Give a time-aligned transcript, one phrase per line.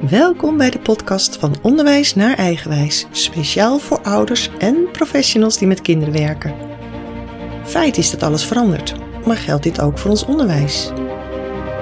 [0.00, 5.80] Welkom bij de podcast van Onderwijs naar Eigenwijs, speciaal voor ouders en professionals die met
[5.80, 6.54] kinderen werken.
[7.64, 8.94] Feit is dat alles verandert,
[9.26, 10.92] maar geldt dit ook voor ons onderwijs?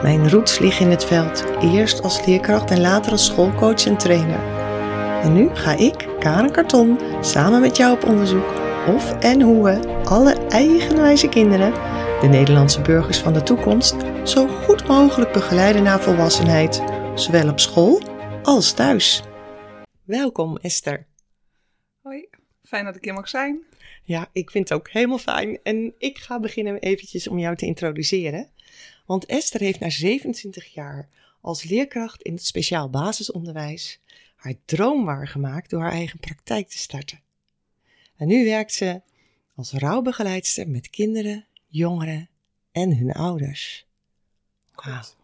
[0.02, 4.40] Mijn roots liggen in het veld, eerst als leerkracht en later als schoolcoach en trainer.
[5.22, 8.52] En nu ga ik, Karen Karton, samen met jou op onderzoek
[8.94, 11.72] of en hoe we alle eigenwijze kinderen,
[12.20, 16.82] de Nederlandse burgers van de toekomst, zo goed mogelijk begeleiden naar volwassenheid,
[17.14, 18.02] zowel op school
[18.42, 19.22] als thuis.
[20.04, 21.06] Welkom Esther.
[22.02, 22.28] Hoi,
[22.62, 23.62] fijn dat ik hier mag zijn.
[24.02, 25.58] Ja, ik vind het ook helemaal fijn.
[25.62, 28.50] En ik ga beginnen eventjes om jou te introduceren.
[29.06, 31.08] Want Esther heeft na 27 jaar
[31.40, 34.00] als leerkracht in het speciaal basisonderwijs
[34.36, 37.20] haar droom waargemaakt door haar eigen praktijk te starten.
[38.16, 39.02] En nu werkt ze
[39.54, 42.28] als rouwbegeleidster met kinderen, jongeren
[42.72, 43.86] en hun ouders.
[44.74, 45.22] Wauw.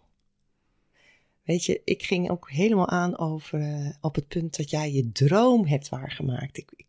[1.45, 5.13] Weet je, ik ging ook helemaal aan over uh, op het punt dat jij je
[5.13, 6.57] droom hebt waargemaakt.
[6.57, 6.89] Ik, ik,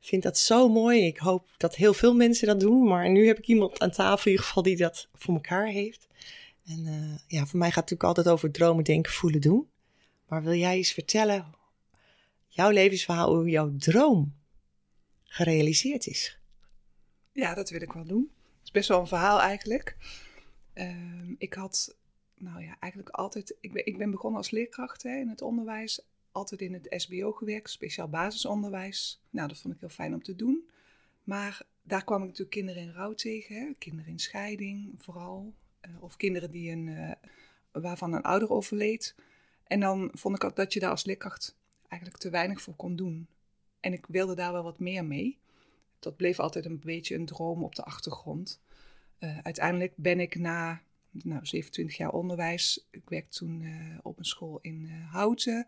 [0.00, 1.06] vind dat zo mooi.
[1.06, 2.84] Ik hoop dat heel veel mensen dat doen.
[2.84, 6.08] Maar nu heb ik iemand aan tafel in ieder geval die dat voor elkaar heeft.
[6.66, 9.68] En uh, ja, voor mij gaat het natuurlijk altijd over dromen, denken, voelen, doen.
[10.28, 11.54] Maar wil jij eens vertellen,
[12.48, 14.34] jouw levensverhaal, hoe jouw droom
[15.24, 16.38] gerealiseerd is?
[17.32, 18.30] Ja, dat wil ik wel doen.
[18.32, 19.96] Het is best wel een verhaal eigenlijk.
[20.74, 21.96] Uh, ik had
[22.42, 23.56] nou ja, eigenlijk altijd.
[23.60, 26.06] Ik ben, ik ben begonnen als leerkracht hè, in het onderwijs.
[26.32, 29.22] Altijd in het SBO gewerkt, speciaal basisonderwijs.
[29.30, 30.68] Nou, dat vond ik heel fijn om te doen.
[31.24, 33.56] Maar daar kwam ik natuurlijk kinderen in rouw tegen.
[33.56, 33.72] Hè.
[33.78, 35.54] Kinderen in scheiding vooral.
[35.88, 37.12] Uh, of kinderen die een, uh,
[37.72, 39.14] waarvan een ouder overleed.
[39.64, 41.56] En dan vond ik dat je daar als leerkracht
[41.88, 43.28] eigenlijk te weinig voor kon doen.
[43.80, 45.38] En ik wilde daar wel wat meer mee.
[45.98, 48.60] Dat bleef altijd een beetje een droom op de achtergrond.
[49.18, 50.82] Uh, uiteindelijk ben ik na
[51.12, 52.86] nou, 27 jaar onderwijs.
[52.90, 55.66] Ik werkte toen uh, op een school in uh, Houten.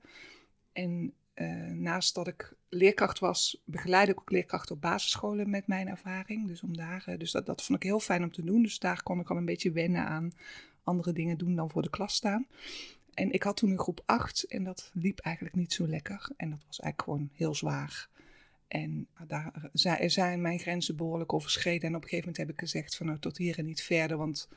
[0.73, 5.89] En uh, naast dat ik leerkracht was, begeleid ik ook leerkrachten op basisscholen met mijn
[5.89, 6.47] ervaring.
[6.47, 8.63] Dus, om daar, dus dat, dat vond ik heel fijn om te doen.
[8.63, 10.33] Dus daar kon ik al een beetje wennen aan
[10.85, 12.47] andere dingen doen dan voor de klas staan.
[13.15, 16.29] En ik had toen een groep 8 en dat liep eigenlijk niet zo lekker.
[16.37, 18.09] En dat was eigenlijk gewoon heel zwaar.
[18.69, 19.53] En daar
[20.05, 21.89] zijn mijn grenzen behoorlijk overschreden.
[21.89, 24.17] En op een gegeven moment heb ik gezegd van nou tot hier en niet verder,
[24.17, 24.49] want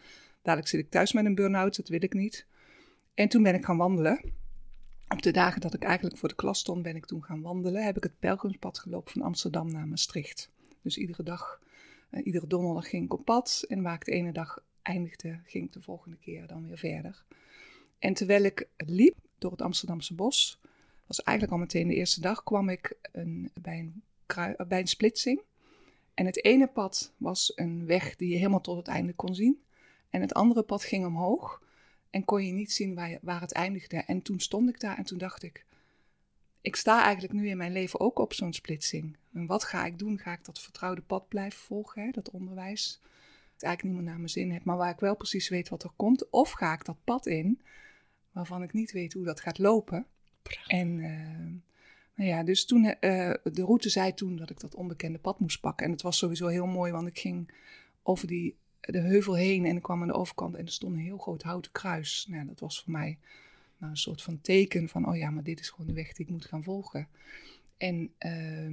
[0.47, 2.45] Dadelijk zit ik thuis met een burn-out, dat wil ik niet.
[3.13, 4.31] En toen ben ik gaan wandelen.
[5.07, 7.85] Op de dagen dat ik eigenlijk voor de klas stond, ben ik toen gaan wandelen.
[7.85, 10.51] Heb ik het pelgrimspad gelopen van Amsterdam naar Maastricht.
[10.81, 11.61] Dus iedere dag,
[12.11, 13.65] uh, iedere donderdag ging ik op pad.
[13.67, 17.23] En waar ik de ene dag eindigde, ging ik de volgende keer dan weer verder.
[17.99, 20.59] En terwijl ik liep door het Amsterdamse bos,
[21.07, 24.87] was eigenlijk al meteen de eerste dag, kwam ik een, bij, een krui, bij een
[24.87, 25.41] splitsing.
[26.13, 29.65] En het ene pad was een weg die je helemaal tot het einde kon zien.
[30.09, 31.61] En het andere pad ging omhoog
[32.09, 33.97] en kon je niet zien waar, waar het eindigde.
[33.97, 35.65] En toen stond ik daar en toen dacht ik,
[36.61, 39.17] ik sta eigenlijk nu in mijn leven ook op zo'n splitsing.
[39.33, 40.19] En wat ga ik doen?
[40.19, 42.11] Ga ik dat vertrouwde pad blijven volgen, hè?
[42.11, 43.01] dat onderwijs?
[43.53, 45.83] Het eigenlijk niet meer naar mijn zin heb, maar waar ik wel precies weet wat
[45.83, 46.29] er komt.
[46.29, 47.61] Of ga ik dat pad in,
[48.31, 50.05] waarvan ik niet weet hoe dat gaat lopen.
[50.67, 51.61] En uh,
[52.13, 52.93] nou ja, dus toen, uh,
[53.43, 55.85] de route zei toen dat ik dat onbekende pad moest pakken.
[55.85, 57.53] En het was sowieso heel mooi, want ik ging
[58.03, 60.99] over die de heuvel heen en ik kwam aan de overkant en er stond een
[60.99, 62.25] heel groot houten kruis.
[62.29, 63.17] Nou, dat was voor mij
[63.77, 66.25] nou, een soort van teken van, oh ja, maar dit is gewoon de weg die
[66.25, 67.07] ik moet gaan volgen.
[67.77, 68.69] En uh,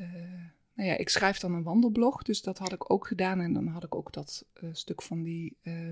[0.00, 3.40] uh, nou ja, ik schrijf dan een wandelblog, dus dat had ik ook gedaan.
[3.40, 5.90] En dan had ik ook dat uh, stuk van die, uh,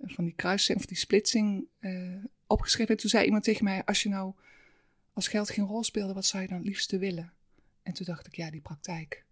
[0.00, 2.94] van die kruising of die splitsing uh, opgeschreven.
[2.94, 4.32] En toen zei iemand tegen mij, als je nou
[5.12, 7.32] als geld geen rol speelde, wat zou je dan het liefste willen?
[7.82, 9.24] En toen dacht ik, ja, die praktijk.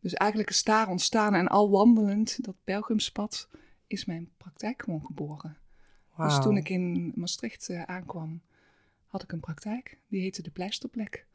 [0.00, 3.48] Dus eigenlijk is daar ontstaan en al wandelend, dat Belgiumspad,
[3.86, 5.58] is mijn praktijk gewoon geboren.
[6.14, 6.28] Wow.
[6.28, 8.42] Dus toen ik in Maastricht uh, aankwam,
[9.06, 9.98] had ik een praktijk.
[10.08, 11.26] Die heette de Pleisterplek.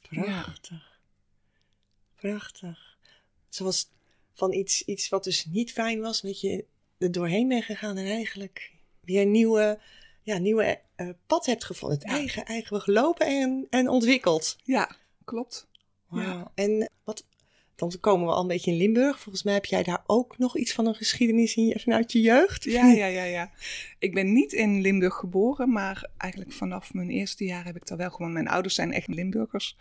[0.00, 0.70] Prachtig.
[0.70, 0.82] Ja.
[2.14, 2.96] Prachtig.
[3.48, 3.90] Zoals
[4.32, 6.64] van iets, iets wat dus niet fijn was, dat je
[6.98, 9.80] er doorheen bent gegaan en eigenlijk weer een nieuwe,
[10.22, 11.98] ja, nieuwe uh, pad hebt gevonden.
[11.98, 12.14] Het ja.
[12.14, 14.56] eigen, eigen gelopen en, en ontwikkeld.
[14.64, 15.66] Ja, klopt.
[16.06, 16.22] Wow.
[16.22, 16.52] Ja.
[16.54, 17.24] En wat,
[17.74, 19.20] dan komen we al een beetje in Limburg.
[19.20, 22.20] Volgens mij heb jij daar ook nog iets van een geschiedenis in je, vanuit je
[22.20, 22.64] jeugd.
[22.64, 23.50] Ja, ja, ja, ja.
[23.98, 27.98] Ik ben niet in Limburg geboren, maar eigenlijk vanaf mijn eerste jaar heb ik daar
[27.98, 28.32] wel gewoon.
[28.32, 29.76] Mijn ouders zijn echt Limburgers.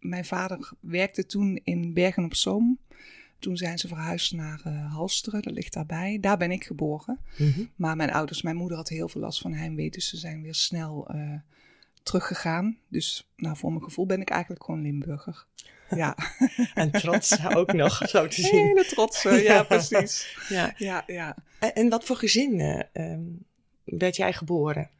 [0.00, 2.78] Mijn vader werkte toen in Bergen op Zoom.
[3.38, 6.18] Toen zijn ze verhuisd naar uh, Halsteren, dat ligt daarbij.
[6.20, 7.18] Daar ben ik geboren.
[7.38, 7.70] Mm -hmm.
[7.76, 10.54] Maar mijn ouders, mijn moeder had heel veel last van heimwee, dus ze zijn weer
[10.54, 11.34] snel uh,
[12.02, 12.78] teruggegaan.
[12.88, 15.44] Dus nou, voor mijn gevoel ben ik eigenlijk gewoon Limburger.
[15.94, 16.16] Ja.
[16.74, 18.66] en trots ook nog, zo te zien.
[18.66, 20.36] Hele trots, ja, precies.
[20.48, 20.74] Ja.
[20.76, 21.36] Ja, ja.
[21.58, 23.44] En, en wat voor gezin uh, um,
[23.84, 24.90] werd jij geboren?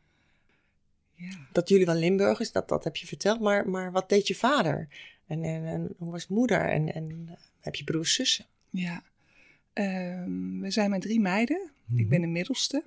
[1.15, 1.37] Ja.
[1.53, 3.41] Dat jullie wel Limburgers, dat, dat heb je verteld.
[3.41, 4.89] Maar, maar wat deed je vader?
[5.27, 6.69] En, en, en hoe was moeder?
[6.69, 8.47] En, en eh, heb je broers, zussen?
[8.71, 9.03] Ja.
[9.73, 11.71] Ehm, we zijn met drie meiden.
[11.97, 12.85] Ik ben de middelste.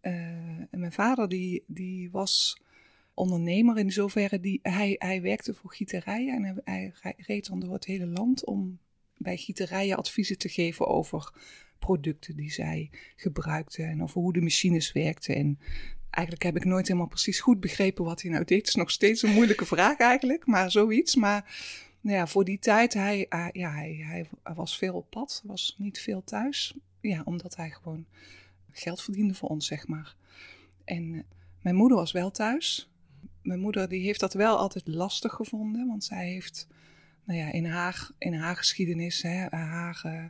[0.00, 2.60] Eh, en mijn vader die, die was
[3.14, 4.40] ondernemer in zoverre.
[4.40, 8.78] Die, hij, hij werkte voor gieterijen en hij, reed dan door het hele land om
[9.16, 11.32] bij gieterijen adviezen te geven over
[11.78, 15.34] producten die zij gebruikten en over hoe de machines werkten.
[15.34, 15.58] En
[16.10, 18.58] eigenlijk heb ik nooit helemaal precies goed begrepen wat hij nou deed.
[18.58, 21.14] Het is nog steeds een moeilijke vraag eigenlijk, maar zoiets.
[21.14, 21.56] Maar
[22.00, 24.00] nou ja, voor die tijd, hij, hij ja, hij,
[24.42, 26.74] hij, was veel op pad, was niet veel thuis.
[27.00, 28.06] Ja, omdat hij gewoon
[28.70, 30.16] geld verdiende voor ons, zeg maar.
[30.84, 31.20] En eh,
[31.60, 32.93] mijn moeder was wel thuis.
[33.44, 36.66] Mijn moeder die heeft dat wel altijd lastig gevonden, want zij heeft
[37.24, 40.24] nou ja, in, haar, in haar geschiedenis, hè, haar uh,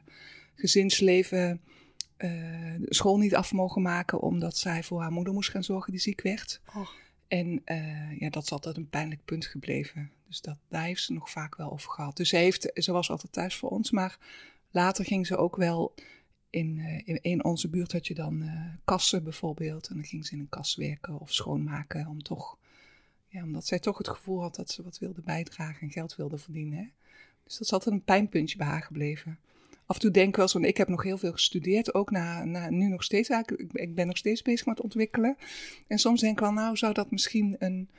[0.54, 1.60] gezinsleven,
[2.18, 6.00] uh, school niet af mogen maken omdat zij voor haar moeder moest gaan zorgen die
[6.00, 6.60] ziek werd.
[6.74, 6.88] Oh.
[7.28, 10.10] En uh, ja, dat is altijd een pijnlijk punt gebleven.
[10.26, 12.16] Dus dat, daar heeft ze nog vaak wel over gehad.
[12.16, 14.18] Dus ze, heeft, ze was altijd thuis voor ons, maar
[14.70, 15.94] later ging ze ook wel
[16.50, 18.50] in, in, in, onze buurt had je dan
[18.84, 19.88] kassen bijvoorbeeld.
[19.88, 22.58] En dan ging ze in een kas werken of schoonmaken om toch
[23.34, 26.38] ja, omdat zij toch het gevoel had dat ze wat wilde bijdragen en geld wilde
[26.38, 26.78] verdienen.
[26.78, 26.84] Hè?
[27.44, 29.38] Dus dat is altijd een pijnpuntje bij haar gebleven.
[29.86, 32.70] Af en toe denk ik wel want ik heb nog heel veel gestudeerd, ook na,
[32.70, 33.72] nu nog steeds eigenlijk.
[33.72, 35.36] Ik ben nog steeds bezig met ontwikkelen.
[35.86, 37.90] En soms denk ik wel, nou zou dat misschien een,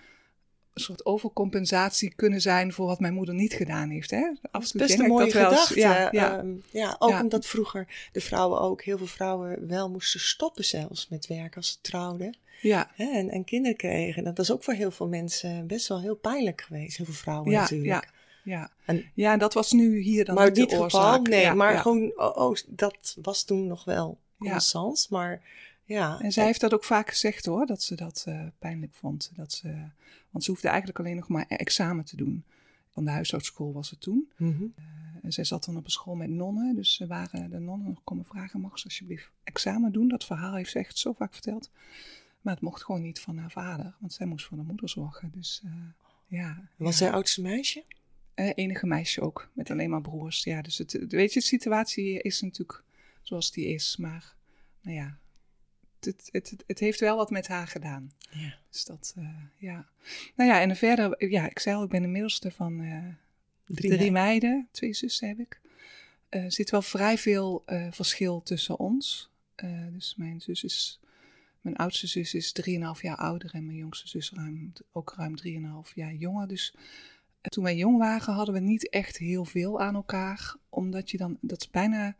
[0.75, 4.11] een soort overcompensatie kunnen zijn voor wat mijn moeder niet gedaan heeft.
[4.11, 4.31] Hè?
[4.51, 5.79] Toe best een mooie gedachte.
[5.79, 6.39] Ja, ja.
[6.39, 7.21] Um, ja, ook ja.
[7.21, 11.71] omdat vroeger de vrouwen ook, heel veel vrouwen wel moesten stoppen zelfs met werk als
[11.71, 12.37] ze trouwden.
[12.61, 12.91] Ja.
[12.95, 14.23] Hè, en, en kinderen kregen.
[14.23, 16.97] Dat is ook voor heel veel mensen best wel heel pijnlijk geweest.
[16.97, 17.89] Heel veel vrouwen ja, natuurlijk.
[17.89, 18.03] Ja,
[18.43, 18.69] ja.
[18.85, 21.27] En, ja, en dat was nu hier dan maar niet de geval, oorzaak.
[21.27, 21.53] nee.
[21.53, 25.07] Maar gewoon, oh, oh, dat was toen nog wel constant.
[25.09, 25.41] Maar
[25.85, 26.19] ja.
[26.21, 29.31] En zij heeft dat ook vaak gezegd hoor, dat ze dat eh, pijnlijk vond.
[29.35, 29.73] Dat ze,
[30.35, 32.43] want ze hoefde eigenlijk alleen nog maar examen te doen.
[32.89, 34.31] Van de huishoudschool was het toen.
[34.37, 34.63] Mhm.
[35.21, 36.75] En zij zat dan op een school met nonnen.
[36.75, 40.07] Dus ze waren de nonnen nog komen vragen: mag ze alsjeblieft examen doen?
[40.07, 41.71] Dat verhaal heeft ze echt zo vaak verteld.
[42.41, 45.31] Maar het mocht gewoon niet van haar vader, want zij moest voor haar moeder zorgen.
[45.31, 45.71] Dus eh,
[46.27, 46.69] ja.
[46.77, 47.05] Was ja.
[47.05, 47.83] zij oudste meisje?
[48.33, 50.43] Eh, enige meisje ook, met alleen maar broers.
[50.43, 52.83] Ja, dus het, weet je, de situatie is natuurlijk
[53.21, 53.97] zoals die is.
[53.97, 54.35] Maar
[54.81, 55.17] nou ja,
[56.05, 58.11] het, het, het, heeft wel wat met haar gedaan.
[58.29, 58.57] Ja.
[58.69, 59.87] Dus dat, uh, ja.
[60.35, 63.03] Nou ja, en verder, ja, ik zei al, ik ben de middelste van uh,
[63.65, 64.11] Drie, drie, meiden.
[64.11, 64.67] meiden.
[64.71, 65.59] Twee zussen heb ik.
[66.29, 69.29] Er uh, zit wel vrij veel verschil tussen ons.
[69.91, 70.99] dus mijn zus is,
[71.61, 75.35] mijn oudste zus is 3,5 jaar ouder en mijn jongste zus ruim, ook ruim
[75.87, 76.47] 3,5 jaar jonger.
[76.47, 76.73] Dus
[77.49, 80.55] toen wij jong waren hadden we niet echt heel veel aan elkaar.
[80.69, 82.15] Omdat je dan, dat is bijna,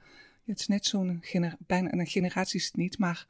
[0.46, 1.24] het is net zo'n,
[1.60, 3.28] bijna een generatie is het niet, maar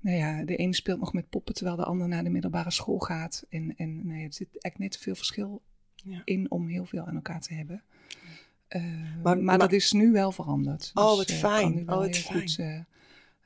[0.00, 2.98] nou ja, de ene speelt nog met poppen terwijl de ander naar de middelbare school
[2.98, 3.44] gaat.
[3.48, 5.62] En, en nee, er zit eigenlijk net te veel verschil
[5.94, 6.22] Ja.
[6.24, 7.82] in om heel veel aan elkaar te hebben.
[8.76, 10.90] Uh, Maar- maar, maar- dat is nu wel veranderd.
[10.94, 11.80] Oh, Dus, wat eh, fijn.
[11.90, 12.40] Oh, wat fijn.
[12.40, 12.74] Goed, eh,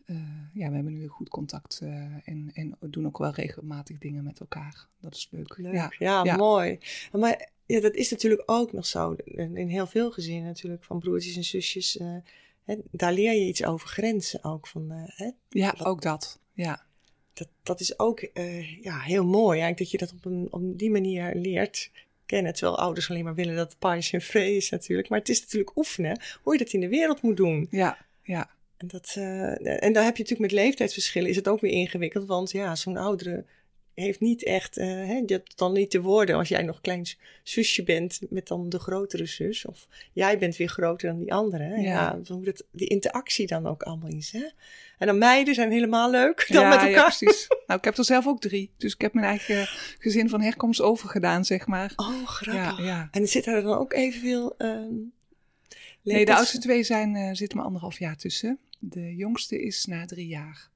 [0.07, 0.17] eh,
[0.53, 1.89] ja, we hebben nu goed contact eh,
[2.29, 4.87] en, en doen ook wel regelmatig dingen met elkaar.
[5.01, 5.55] Dat is leuk.
[5.59, 5.73] Leuk.
[5.75, 6.37] Ja, Ja, ja.
[6.37, 6.79] mooi.
[7.13, 9.13] Maar ja, dat is natuurlijk ook nog zo.
[9.25, 11.97] In in heel veel gezinnen natuurlijk, van broertjes en zusjes.
[11.97, 12.17] eh,
[12.65, 14.67] hè, daar leer je iets over grenzen ook.
[14.67, 16.41] Van, eh, hè, ja Wat- ook dat.
[16.53, 16.87] Ja,
[17.33, 19.61] dat, dat is ook eh, ja, heel mooi.
[19.61, 21.91] Eigenlijk dat je dat op, een, op die manier leert
[22.27, 22.53] kennen.
[22.53, 25.09] Terwijl ouders alleen maar willen dat het paars en vree is natuurlijk.
[25.09, 27.67] Maar het is natuurlijk oefenen hoe je dat in de wereld moet doen.
[27.71, 28.51] ja, ja.
[28.77, 32.27] En, dat, eh, en dan heb je natuurlijk met leeftijdsverschillen is het ook weer ingewikkeld.
[32.27, 33.45] Want ja, zo'n oudere
[33.95, 37.07] heeft niet echt, eh, hè, je hebt dan niet de woorden als jij nog klein
[37.43, 39.67] zusje bent met dan de grotere zus.
[39.67, 41.65] Of jij bent weer groter dan die andere.
[41.65, 41.75] Hè?
[41.75, 41.83] Ja.
[41.83, 42.21] Ja.
[42.35, 44.31] hoe dat, die interactie dan ook allemaal is.
[44.33, 44.49] Hè?
[44.99, 47.17] En dan meiden zijn helemaal leuk dan ja, met ja, elkaar.
[47.17, 47.47] precies.
[47.67, 48.71] Nou, ik heb er zelf ook drie.
[48.77, 49.67] Dus ik heb mijn eigen
[49.99, 51.93] gezin van herkomst overgedaan, zeg maar.
[51.97, 52.79] oh, grappig.
[52.79, 53.09] Ja, ja.
[53.11, 54.55] En zit er dan ook evenveel...
[54.59, 54.95] ehm
[56.03, 58.59] Nee, de oudste twee zijn, eh zitten maar anderhalf jaar tussen.
[58.79, 60.71] De jongste is na drie jaar.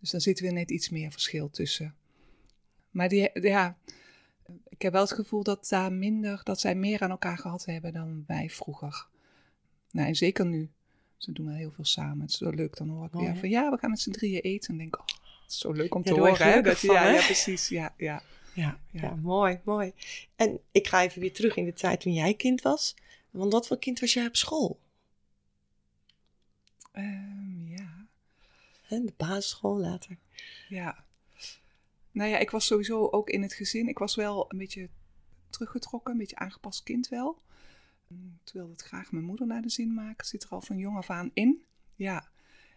[0.00, 1.94] Dus dan zitten we net iets meer verschil tussen.
[2.94, 3.76] Maar die, ja,
[4.68, 7.92] ik heb wel het gevoel dat daar minder, dat zij meer aan elkaar gehad hebben
[7.92, 9.06] dan wij vroeger.
[9.90, 10.70] Nou, en zeker nu.
[11.16, 12.20] Ze doen wel heel veel samen.
[12.20, 12.76] Het is zo leuk.
[12.76, 14.70] Dan hoor ik Mooi, weer van ja, we gaan met z'n drieën eten.
[14.70, 15.06] En denk ik, oh,
[15.42, 16.36] het is zo leuk om Ja, te horen.
[16.36, 16.54] Hè?
[16.54, 17.10] ja, hè?
[17.10, 17.68] ja, precies.
[17.68, 18.22] Ja, ja.
[18.52, 19.00] Ja, ja.
[19.00, 19.14] Ja.
[19.14, 19.92] mooi, mooi.
[20.36, 22.94] En ik ga even weer terug in de tijd toen jij kind was.
[23.30, 24.80] Want wat voor kind was jij op school?
[26.92, 28.06] Ehm, ja.
[28.82, 30.16] Hè, de basisschool later.
[30.68, 31.03] Ja.
[32.14, 33.88] Nou ja, ik was sowieso ook in het gezin.
[33.88, 34.88] Ik was wel een beetje
[35.50, 37.42] teruggetrokken, een beetje aangepast kind wel.
[38.06, 40.26] Mm, Toen wilde het graag mijn moeder naar de zin maken.
[40.26, 41.62] Zit er al van jong af aan in.
[41.94, 42.28] Ja.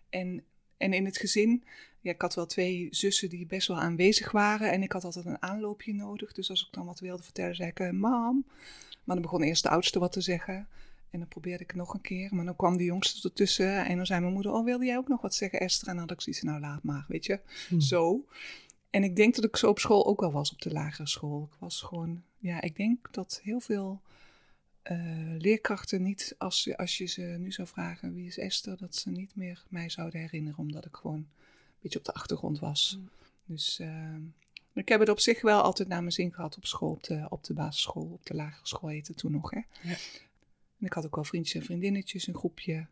[0.09, 0.43] En,
[0.77, 1.63] en in het gezin,
[2.01, 4.71] ja, ik had wel twee zussen die best wel aanwezig waren.
[4.71, 6.31] En ik had altijd een aanloopje nodig.
[6.33, 8.45] Dus als ik dan wat wilde vertellen, zei ik, uh, mam.
[9.03, 10.67] Maar dan begon eerst de oudste wat te zeggen.
[11.09, 12.35] En dan probeerde ik het nog een keer.
[12.35, 13.85] Maar dan kwam de jongste ertussen.
[13.85, 15.87] En dan zei mijn moeder, oh, wilde jij ook nog wat zeggen, Esther?
[15.87, 17.39] En dan had ik zoiets, nou laat maar, weet je.
[17.67, 17.81] Hmm.
[17.81, 18.25] Zo.
[18.89, 21.49] En ik denk dat ik zo op school ook wel was, op de lagere school.
[21.51, 24.01] Ik was gewoon, ja, ik denk dat heel veel
[24.91, 28.95] uh, leerkrachten niet, als, je, als je ze nu zou vragen wie is Esther, dat
[28.95, 31.27] ze niet meer mij zouden herinneren, omdat ik gewoon een
[31.79, 32.97] beetje op de achtergrond was.
[32.99, 33.09] Mm.
[33.45, 34.15] Dus uh,
[34.73, 37.25] ik heb het op zich wel altijd naar mijn zin gehad op school, op de,
[37.29, 39.49] op de basisschool, op de lagere school heette het toen nog.
[39.49, 39.61] Hè?
[39.81, 39.95] Ja.
[40.79, 42.87] En ik had ook wel vriendjes en vriendinnetjes, een groepje.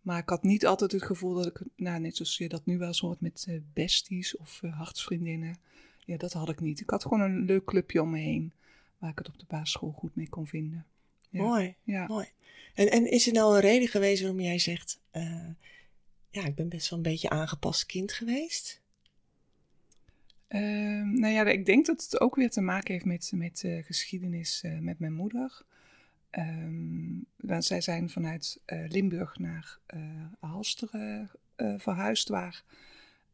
[0.00, 2.78] Maar ik had niet altijd het gevoel dat ik, nou, net zoals je dat nu
[2.78, 5.56] wel zo hoort met uh, besties of uh, hartsvriendinnen.
[6.04, 6.80] Ja, dat had ik niet.
[6.80, 8.52] Ik had gewoon een leuk clubje om me heen,
[8.98, 10.86] waar ik het op de basisschool goed mee kon vinden.
[11.28, 11.42] Ja.
[11.42, 12.06] Mooi, ja.
[12.06, 12.26] mooi.
[12.74, 15.48] En, en is er nou een reden geweest waarom jij zegt, uh,
[16.30, 18.80] ja, ik ben best wel een beetje aangepast kind geweest?
[20.48, 20.60] Uh,
[21.02, 24.98] nou ja, ik denk dat het ook weer te maken heeft met, met geschiedenis met
[24.98, 25.62] mijn moeder.
[26.38, 27.26] Um,
[27.58, 29.78] zij zijn vanuit Limburg naar
[30.40, 31.30] Halsteren
[31.76, 32.62] verhuisd, waar,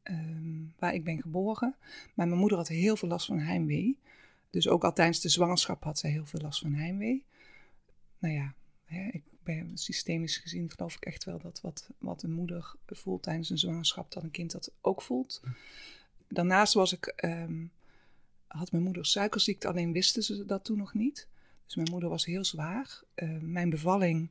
[0.04, 1.74] um, waar ik ben geboren.
[2.14, 3.98] Maar mijn moeder had heel veel last van heimwee.
[4.50, 7.24] Dus ook al tijdens de zwangerschap had zij heel veel last van heimwee
[8.18, 12.32] nou ja, hè, ik ben systemisch gezien geloof ik echt wel dat wat, wat een
[12.32, 15.42] moeder voelt tijdens een zwangerschap, dat een kind dat ook voelt.
[16.28, 17.70] Daarnaast was ik, um,
[18.46, 21.28] had mijn moeder suikerziekte, alleen wisten ze dat toen nog niet.
[21.66, 23.02] Dus mijn moeder was heel zwaar.
[23.16, 24.30] Uh, mijn bevalling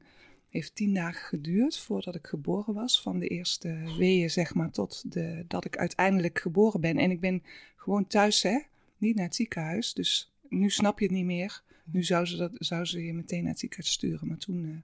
[0.50, 3.02] heeft tien dagen geduurd voordat ik geboren was.
[3.02, 6.98] Van de eerste weeën, zeg maar, tot de, dat ik uiteindelijk geboren ben.
[6.98, 7.44] En ik ben
[7.76, 8.60] gewoon thuis, hè,
[8.98, 9.94] niet naar het ziekenhuis.
[9.94, 11.64] Dus nu snap je het niet meer.
[11.84, 14.28] Nu zou ze, dat, zou ze je meteen naar het ziekenhuis sturen.
[14.28, 14.64] Maar toen.
[14.64, 14.76] Uh,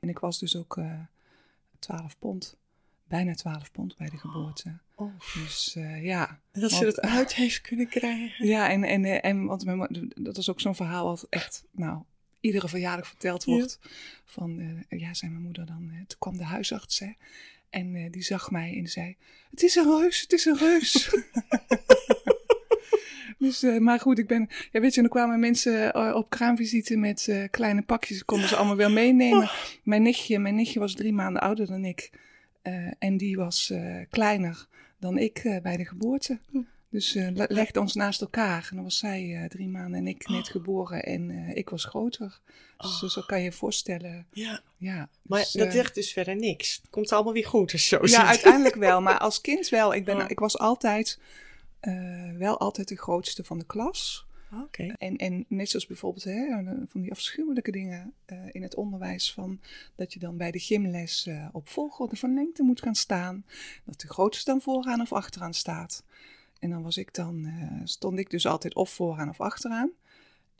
[0.00, 1.00] en ik was dus ook uh,
[1.78, 2.56] 12 pond.
[3.10, 4.78] Bijna 12 pond bij de geboorte.
[4.94, 5.14] Oh.
[5.34, 6.40] Dus uh, ja.
[6.52, 8.46] En dat ze het uit heeft kunnen krijgen.
[8.46, 12.02] Ja, en, en, en want mijn, dat is ook zo'n verhaal wat echt, nou,
[12.40, 13.78] iedere verjaardag verteld wordt.
[13.82, 13.88] Ja.
[14.24, 15.92] Van, ja, zei mijn moeder dan.
[16.06, 17.12] toen kwam de huisarts, hè.
[17.70, 19.16] En die zag mij en zei:
[19.50, 21.08] Het is een reus, het is een reus.
[23.40, 24.48] Dus, uh, maar goed, ik ben.
[24.72, 28.24] Ja, weet je, dan kwamen mensen uh, op kraamvisite met uh, kleine pakjes.
[28.24, 29.42] Konden ze allemaal wel meenemen.
[29.42, 29.52] Oh.
[29.82, 32.10] Mijn nichtje, mijn nichtje was drie maanden ouder dan ik.
[32.98, 33.72] En die was
[34.10, 34.66] kleiner
[34.98, 36.38] dan ik bij de geboorte.
[36.50, 36.60] Hm.
[36.90, 38.66] Dus legde ons naast elkaar.
[38.70, 40.50] En dan was zij drie maanden en ik net oh.
[40.50, 41.02] geboren.
[41.02, 42.40] En ik was groter.
[42.76, 43.10] Dus oh.
[43.10, 44.26] zo kan je je voorstellen.
[44.32, 44.62] Ja.
[44.76, 46.78] ja maar dus, dat zegt dus verder niks.
[46.82, 47.70] Het komt allemaal weer goed.
[47.70, 49.00] Dus zo ja, uiteindelijk wel.
[49.00, 49.94] Maar als kind wel.
[49.94, 51.18] Ik, ben, ik was altijd
[52.38, 54.26] wel altijd de grootste van de klas.
[54.52, 54.88] Okay.
[54.88, 59.60] En, en net zoals bijvoorbeeld hè, van die afschuwelijke dingen uh, in het onderwijs, van
[59.94, 63.44] dat je dan bij de gymles uh, op volgorde van lengte moet gaan staan.
[63.84, 66.04] Dat de grootste dan vooraan of achteraan staat.
[66.58, 67.52] En dan was ik dan,
[67.84, 69.90] stond ik dus altijd of vooraan of achteraan.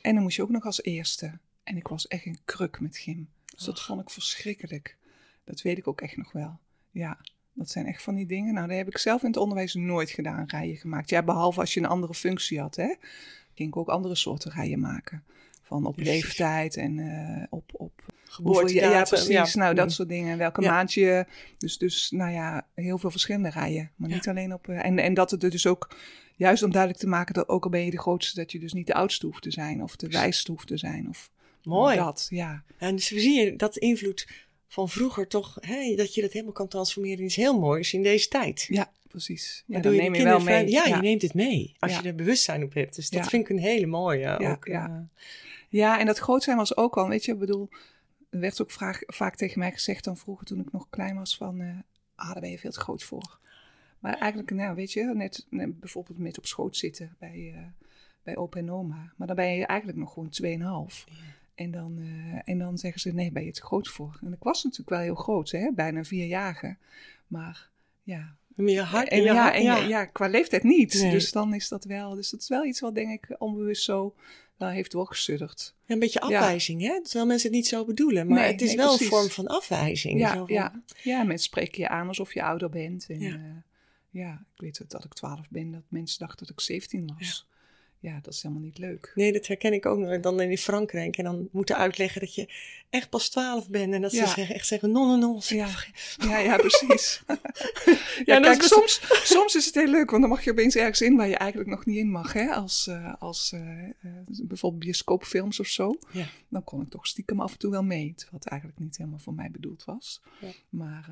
[0.01, 1.39] En dan moest je ook nog als eerste.
[1.63, 3.29] En ik was echt een kruk met gym.
[3.45, 4.97] Dus dat vond ik verschrikkelijk.
[5.43, 6.59] Dat weet ik ook echt nog wel.
[6.91, 7.17] Ja.
[7.53, 8.53] Dat zijn echt van die dingen.
[8.53, 11.09] Nou, dat heb ik zelf in het onderwijs nooit gedaan, rijen gemaakt.
[11.09, 12.95] Ja, behalve als je een andere functie had, hè.
[13.53, 15.23] Ging ik ook andere soorten rijen maken.
[15.61, 16.13] Van op precies.
[16.13, 18.73] leeftijd en uh, op, op geboorte.
[18.73, 19.27] Ja, precies.
[19.27, 19.47] Ja.
[19.53, 20.37] Nou, dat soort dingen.
[20.37, 20.71] Welke ja.
[20.71, 21.25] maand je.
[21.57, 23.91] Dus, dus, nou ja, heel veel verschillende rijen.
[23.95, 24.67] Maar niet alleen op.
[24.67, 25.95] Uh, en, en dat het er dus ook.
[26.35, 28.73] Juist om duidelijk te maken dat ook al ben je de grootste, dat je dus
[28.73, 29.83] niet de oudste hoeft te zijn.
[29.83, 31.09] Of de wijste hoeft te zijn.
[31.09, 31.29] Of
[31.63, 31.95] Mooi.
[31.95, 32.63] dat, ja.
[32.77, 34.27] En dus zie je dat invloed
[34.71, 38.03] van vroeger toch, hè, dat je dat helemaal kan transformeren in iets heel moois in
[38.03, 38.65] deze tijd.
[38.69, 39.63] Ja, precies.
[39.65, 40.69] Ja, doe je neem je wel mee.
[40.69, 42.01] Ja, ja, je neemt het mee als ja.
[42.01, 42.95] je er bewustzijn op hebt.
[42.95, 44.19] Dus dat vind ik een hele mooie.
[44.19, 44.89] Ja, ook, ja.
[44.89, 44.97] Uh,
[45.69, 47.69] ja, en dat groot zijn was ook al, weet je, ik bedoel,
[48.29, 51.37] er werd ook vraag, vaak tegen mij gezegd dan vroeger toen ik nog klein was
[51.37, 51.69] van, uh,
[52.15, 53.39] ah, daar ben je veel te groot voor.
[53.99, 57.61] Maar eigenlijk, nou, weet je, net, net bijvoorbeeld met op schoot zitten bij, uh,
[58.23, 59.13] bij opa en oma.
[59.15, 61.03] Maar dan ben je eigenlijk nog gewoon 2,5.
[61.61, 64.19] En dan, uh, en dan zeggen ze, nee, ben je te groot voor.
[64.21, 65.71] En ik was natuurlijk wel heel groot, hè?
[65.71, 66.77] bijna vier jaar.
[67.27, 67.69] Maar
[68.03, 68.35] ja...
[68.55, 69.77] Meer hard, en, ja, ja, en, ja.
[69.77, 70.93] ja, qua leeftijd niet.
[70.93, 71.11] Nee.
[71.11, 72.15] Dus dan is dat wel...
[72.15, 74.15] Dus dat is wel iets wat denk ik onbewust zo
[74.57, 75.73] wel heeft doorgesudderd.
[75.85, 77.01] Ja, een beetje afwijzing, hè?
[77.01, 78.27] Terwijl mensen het niet zo bedoelen.
[78.27, 79.05] Maar nee, het is nee, wel precies.
[79.05, 80.19] een vorm van afwijzing.
[80.19, 80.81] Ja, van, ja.
[81.03, 83.05] ja, mensen spreken je aan alsof je ouder bent.
[83.09, 83.35] En, ja.
[83.35, 83.55] Uh,
[84.09, 87.47] ja, ik weet dat ik 12 ben, dat mensen dachten dat ik 17 was.
[88.01, 89.11] Ja, dat is helemaal niet leuk.
[89.15, 90.19] Nee, dat herken ik ook nog.
[90.19, 92.47] Dan in Frankrijk en dan moeten uitleggen dat je
[92.89, 93.93] echt pas twaalf bent.
[93.93, 94.25] En dat Ja.
[94.27, 95.41] ze zeggen, echt zeggen, non, non, non.
[95.43, 95.69] Ja,
[96.17, 97.23] ja, ja precies.
[98.25, 99.01] ja, kijk, soms,
[99.35, 101.69] soms is het heel leuk, want dan mag je opeens ergens in waar je eigenlijk
[101.69, 102.33] nog niet in mag.
[102.33, 102.49] Hè?
[102.49, 104.11] Als, eh, als eh, eh,
[104.43, 105.97] bijvoorbeeld bioscoopfilms of zo.
[106.11, 106.25] Ja.
[106.49, 108.15] Dan kon ik toch stiekem af en toe wel mee.
[108.31, 110.21] Het eigenlijk niet helemaal voor mij bedoeld was.
[110.39, 110.47] Ja.
[110.69, 111.09] Maar,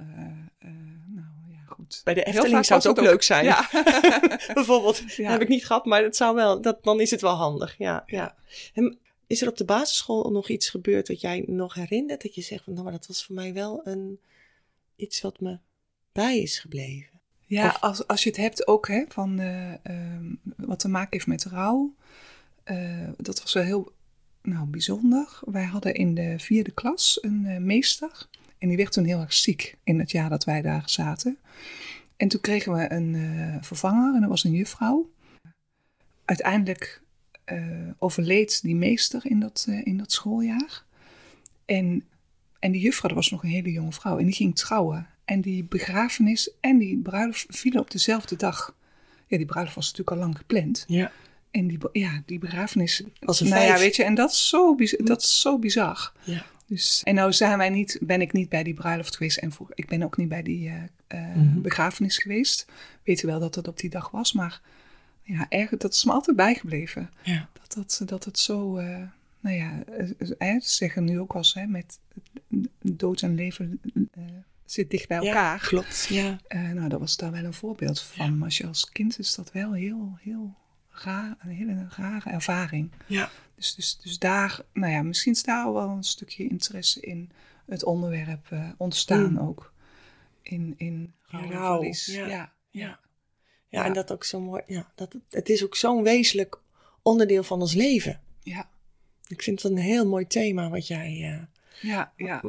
[1.08, 2.02] nou ja, goed.
[2.04, 3.46] Bij de Efteling zou het ook leuk zijn.
[3.46, 3.70] Ja.
[4.54, 7.36] Bijvoorbeeld, dat heb ik niet gehad, maar dat zou wel, dat, dan is het wel
[7.36, 7.78] handig.
[7.78, 8.36] Ja, ja.
[8.74, 12.22] En is er op de basisschool nog iets gebeurd wat jij nog herinnert?
[12.22, 14.20] Dat je zegt, van, nou, maar dat was voor mij wel een,
[14.96, 15.60] iets wat me
[16.12, 17.22] bij is gebleven.
[17.46, 21.10] Ja, Of- als, als je het hebt ook hè, van eh, ehm, wat te maken
[21.12, 21.96] heeft met rouw.
[22.64, 23.92] eh, dat was wel heel
[24.42, 25.40] nou, bijzonder.
[25.46, 28.28] Wij hadden in de vierde klas een eh, meester.
[28.58, 31.38] En die werd toen heel erg ziek in het jaar dat wij daar zaten.
[32.18, 35.10] En toen kregen we een vervanger en dat was een juffrouw.
[36.30, 37.02] Uiteindelijk
[37.44, 37.62] eh,
[38.00, 40.84] overleed die meester in dat, eh, in dat schooljaar.
[41.66, 42.04] En,
[42.60, 44.18] en die juffrouw, dat was nog een hele jonge vrouw.
[44.18, 45.08] En die ging trouwen.
[45.26, 48.76] En die begrafenis en die bruiloft vielen op dezelfde dag.
[49.28, 50.84] Ja, die bruiloft was natuurlijk al lang gepland.
[50.88, 51.12] Ja.
[51.52, 53.04] En die, ja, die begrafenis.
[53.20, 56.14] Als een nou ja, weet je, en dat is zo, biz- dat is zo bizar.
[56.24, 56.46] Ja.
[56.66, 59.38] Dus, en nou zijn wij niet, ben ik niet bij die bruiloft geweest.
[59.38, 60.70] En voor, ik ben ook niet bij die
[61.08, 61.62] eh, Mhm.
[61.62, 62.66] begrafenis geweest.
[63.04, 64.34] Weten wel dat het op die dag was.
[64.34, 64.62] Maar
[65.38, 67.10] ja, erg, dat is me altijd bijgebleven.
[67.24, 67.50] Ja.
[67.54, 69.02] Dat, dat, dat het zo, eh,
[69.40, 70.10] nou ja, eh,
[70.56, 72.00] eh, ze zeggen nu ook wel eens, hè, met
[72.82, 73.82] dood en leven
[74.66, 75.60] zit dicht bij Ja, elkaar.
[75.68, 76.06] klopt.
[76.10, 76.40] Ja.
[76.50, 78.38] Nou, dat was daar wel een voorbeeld van.
[78.38, 80.56] Maar als je als kind is dat wel heel, heel
[80.90, 82.92] raar, een hele rare ervaring.
[83.06, 83.30] Ja.
[83.56, 87.32] Dus, dus, dus daar, nou ja, misschien is daar wel een stukje interesse in
[87.66, 89.38] het onderwerp ontstaan Mm.
[89.40, 89.74] ook.
[90.42, 92.28] In, in ja.
[92.28, 93.00] Ja, ja.
[93.70, 93.86] Ja.
[93.86, 94.62] En dat ook zo mooi.
[94.68, 96.60] Ja, dat, het- is ook zo'n wezenlijk
[97.02, 98.20] onderdeel van ons leven.
[98.44, 98.70] ja,
[99.28, 102.42] Ik vind het een heel mooi thema wat jij, eh, ja, ja.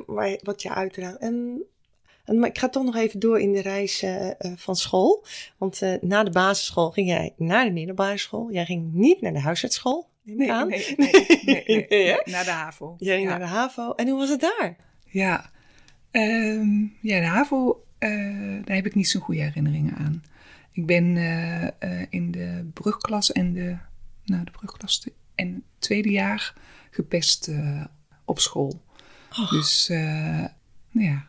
[0.43, 1.17] wat je uitdraagt.
[1.19, 1.63] En,
[2.25, 5.25] en, maar ik ga toch nog even door in de reis eh, eh, van school.
[5.59, 8.53] Want na de basisschool ging jij naar de middelbare school.
[8.53, 10.09] Jij ging niet naar de huisartsschool.
[10.23, 10.69] Nee, aan.
[10.69, 11.11] nee, nee,
[11.45, 12.17] nee, nee, nee?
[12.25, 12.95] Naar de HAVO.
[12.99, 13.37] Jij ging ja.
[13.39, 13.93] naar de HAVO.
[13.93, 14.77] En hoe was het daar?
[15.05, 15.51] Ja,
[16.11, 17.85] Ehm, ja de HAVO,
[18.65, 20.23] daar heb ik niet zo'n goede herinneringen aan.
[20.81, 23.77] Ik ben eh, eh, in de brugklas en de,
[24.25, 26.55] nou, de brugklas te- en het tweede jaar
[26.91, 27.85] gepest eh,
[28.25, 28.81] op school.
[29.39, 29.51] Oh.
[29.51, 31.27] Dus nou ja.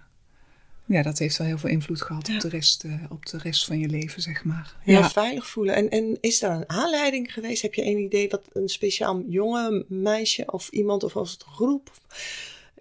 [0.85, 2.35] ja, dat heeft wel heel veel invloed gehad Ja.
[2.35, 4.75] op, de rest, op de rest van je leven, zeg maar.
[4.79, 5.75] Heel veilig voelen.
[5.75, 7.61] En, en is daar een aanleiding geweest?
[7.61, 11.91] Heb je een idee wat een speciaal jonge meisje of iemand of was het groep?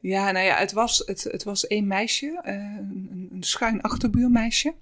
[0.00, 4.74] Ja, nou ja, het was, het, het was één meisje, een, een schuin achterbuurmeisje.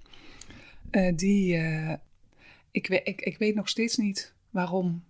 [0.91, 1.93] Eh, die, eh,
[2.71, 5.03] ik, ik, ik weet nog steeds niet waarom.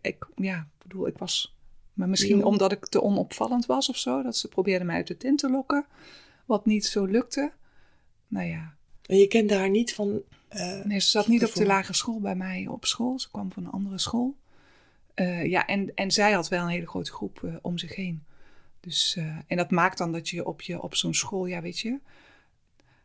[0.00, 1.56] Ik, ja, bedoel, ik was,
[1.92, 4.22] maar misschien omdat ik te onopvallend was of zo.
[4.22, 5.86] Dat ze probeerde mij uit de tent te lokken,
[6.46, 7.52] wat niet zo lukte.
[8.28, 8.74] Nou ja,
[9.06, 10.22] En je kende haar niet van...
[10.48, 13.18] eh, nee, ze zat niet op de lagere school bij mij op school.
[13.18, 14.36] Ze kwam van een andere school.
[15.44, 18.24] Ja, en, en zij had wel een hele grote groep om zich heen.
[18.80, 21.98] Dus, en dat maakt dan dat je op, je, op zo'n school, ja, weet je,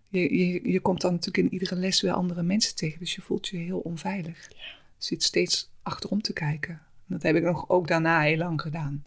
[0.10, 3.00] je, je, je komt dan natuurlijk in iedere les weer andere mensen tegen.
[3.00, 4.48] Dus je voelt je heel onveilig.
[4.50, 4.56] Je
[4.98, 6.82] zit steeds achterom te kijken.
[7.06, 9.04] Dat heb ik nog ook daarna heel lang gedaan.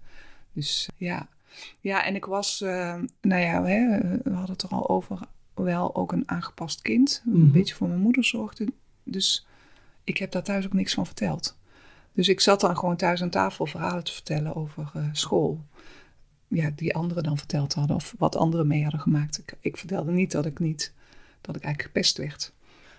[0.52, 1.28] Dus eh, ja.
[1.80, 5.18] Ja, en ik was, eh, nou ja, hè, we hadden het er al over,
[5.54, 7.22] wel ook een aangepast kind.
[7.26, 7.50] Een Mhm.
[7.52, 8.66] beetje voor mijn moeder zorgde.
[9.04, 9.46] Dus
[10.04, 11.56] ik heb daar thuis ook niks van verteld.
[12.12, 15.60] Dus ik zat dan gewoon thuis aan tafel verhalen te vertellen over eh, school.
[16.54, 19.38] Ja, die anderen dan verteld hadden of wat anderen mee hadden gemaakt.
[19.38, 20.92] Ik, ik vertelde niet dat ik niet,
[21.40, 22.52] dat ik eigenlijk gepest werd.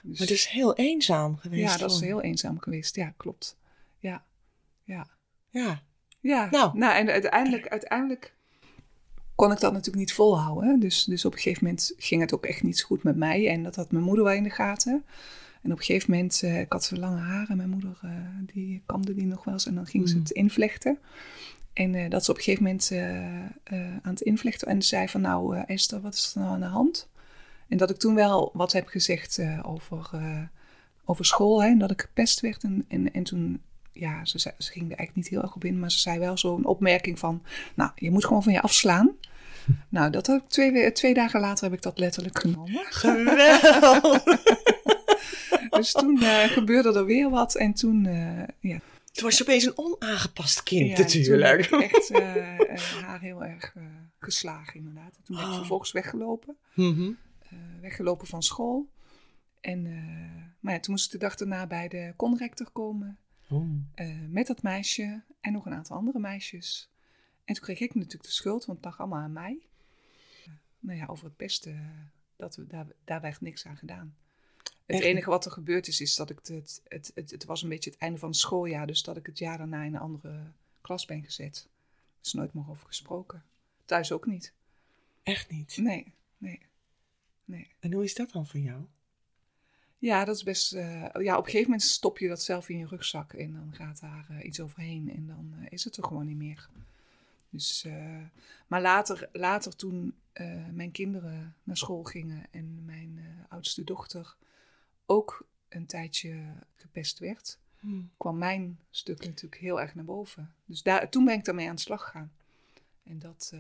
[0.04, 1.72] Dus, maar dus heel eenzaam geweest.
[1.72, 2.96] ja, dat is heel eenzaam geweest.
[2.96, 3.58] Ja, klopt.
[4.00, 4.24] Ja,
[4.84, 5.08] ja.
[5.50, 5.82] Ja,
[6.20, 6.78] Ja, Nou.
[6.78, 8.34] nou, en uiteindelijk, uiteindelijk
[9.36, 10.70] kon ik dat natuurlijk niet volhouden.
[10.70, 10.78] hè.
[10.78, 13.50] Dus, dus op een gegeven moment ging het ook echt niet zo goed met mij.
[13.50, 15.04] En dat had mijn moeder wel in de gaten.
[15.62, 17.58] En op een gegeven moment, eh, ik had zo lange haren.
[17.58, 18.10] Mijn moeder, eh,
[18.54, 19.66] die kamde die nog wel eens.
[19.66, 20.22] En dan ging ze Mm.
[20.22, 20.98] het invlechten.
[21.74, 23.26] En eh, dat ze op een gegeven moment eh,
[23.64, 24.68] eh, aan het invlechten.
[24.68, 27.08] En zei van, nou Esther, wat is er nou aan de hand?
[27.68, 30.10] En dat ik toen wel wat heb gezegd over,
[31.06, 31.62] over school.
[31.64, 32.64] Hè, en dat ik gepest werd.
[32.64, 35.64] En, en, en toen ja, ze, zei, ze ging er eigenlijk niet heel erg op
[35.66, 39.12] in, maar ze zei wel zo'n opmerking van, nou, je moet gewoon van je afslaan.
[39.90, 42.86] Nou, dat heb ik twee, we- twee dagen later heb ik dat letterlijk genomen.
[42.90, 44.24] geweldig.
[45.70, 48.04] Dus toen gebeurde er weer wat en toen,
[48.60, 48.80] ja.
[49.14, 51.64] Toen was je opeens een onaangepast kind ja, natuurlijk.
[51.68, 53.84] Toen echt eh, eh, haar heel erg eh,
[54.20, 55.16] geslagen inderdaad.
[55.18, 55.58] En toen ben ik Oh.
[55.58, 57.12] vervolgens weggelopen, Mhm.
[57.82, 58.90] weggelopen van school.
[59.62, 59.82] En,
[60.60, 63.18] maar ja, toen moest ik de dag daarna bij de conrector komen.
[63.50, 63.68] Oh.
[64.30, 66.90] met dat meisje en nog een aantal andere meisjes.
[67.46, 69.60] En toen kreeg ik natuurlijk de schuld, want het lag allemaal aan mij.
[70.80, 71.76] Nou ja, over het beste,
[72.38, 74.16] dat we, daar, daar werd niks aan gedaan.
[74.86, 75.04] Het Echt?
[75.06, 77.90] enige wat er gebeurd is, is dat ik het, het, het, het was een beetje
[77.90, 80.42] het einde van het schooljaar, dus dat ik het jaar daarna in een andere
[80.82, 81.68] klas ben gezet.
[82.20, 83.44] Er is nooit meer over gesproken.
[83.86, 84.54] Thuis ook niet.
[85.24, 85.78] Echt niet.
[85.78, 86.60] Nee, nee,
[87.46, 87.68] nee.
[87.80, 88.82] En hoe is dat dan voor jou?
[89.98, 90.74] Ja, dat is best.
[90.74, 93.70] eh, ja, op een gegeven moment stop je dat zelf in je rugzak en dan
[93.76, 96.70] gaat daar eh, iets overheen en dan eh, is het er gewoon niet meer.
[97.50, 97.86] Dus,
[98.68, 100.14] maar later, later toen
[100.72, 104.36] mijn kinderen naar school gingen en mijn oudste dochter
[105.06, 107.60] ook een tijdje gepest werd,
[108.18, 110.54] kwam mijn stuk natuurlijk heel erg naar boven.
[110.66, 112.34] Dus daar, toen ben ik daarmee aan de slag gegaan.
[113.04, 113.54] En dat,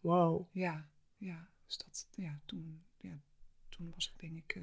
[0.00, 0.46] Wow.
[0.52, 3.18] ja, ja, dus dat, ja, toen, ja,
[3.68, 4.54] toen was ik denk ik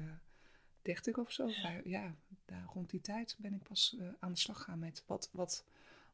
[0.82, 1.48] 30 of zo.
[1.48, 5.02] Vijf- Ja, daar rond die tijd ben ik pas eh, aan de slag gegaan met
[5.06, 5.64] wat, wat,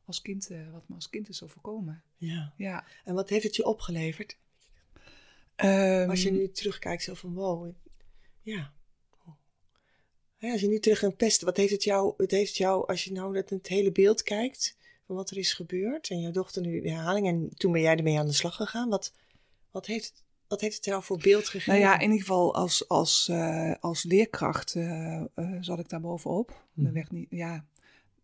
[0.05, 2.03] als kind, wat me als kind is overkomen.
[2.17, 2.53] Ja.
[2.57, 2.85] Ja.
[3.05, 4.37] En wat heeft het je opgeleverd?
[5.55, 7.73] Ehm, Als je nu terugkijkt, zo van wow.
[8.43, 8.73] Ja.
[10.43, 13.05] Ja, als je nu terug gaat pesten, wat heeft het jou, het heeft jou, als
[13.05, 14.77] je nou het, het hele beeld kijkt
[15.07, 17.97] van wat er is gebeurd en jouw dochter nu de herhaling en toen ben jij
[17.97, 19.13] ermee aan de slag gegaan, wat,
[19.71, 21.73] wat, heeft, wat heeft het jou voor beeld gegeven?
[21.73, 25.27] Nou ja, in ieder geval als, als, eh, als leerkracht eh, eh,
[25.61, 26.65] zat ik daar bovenop.
[26.73, 26.87] Mhm.
[26.87, 27.65] Er werd niet, ja,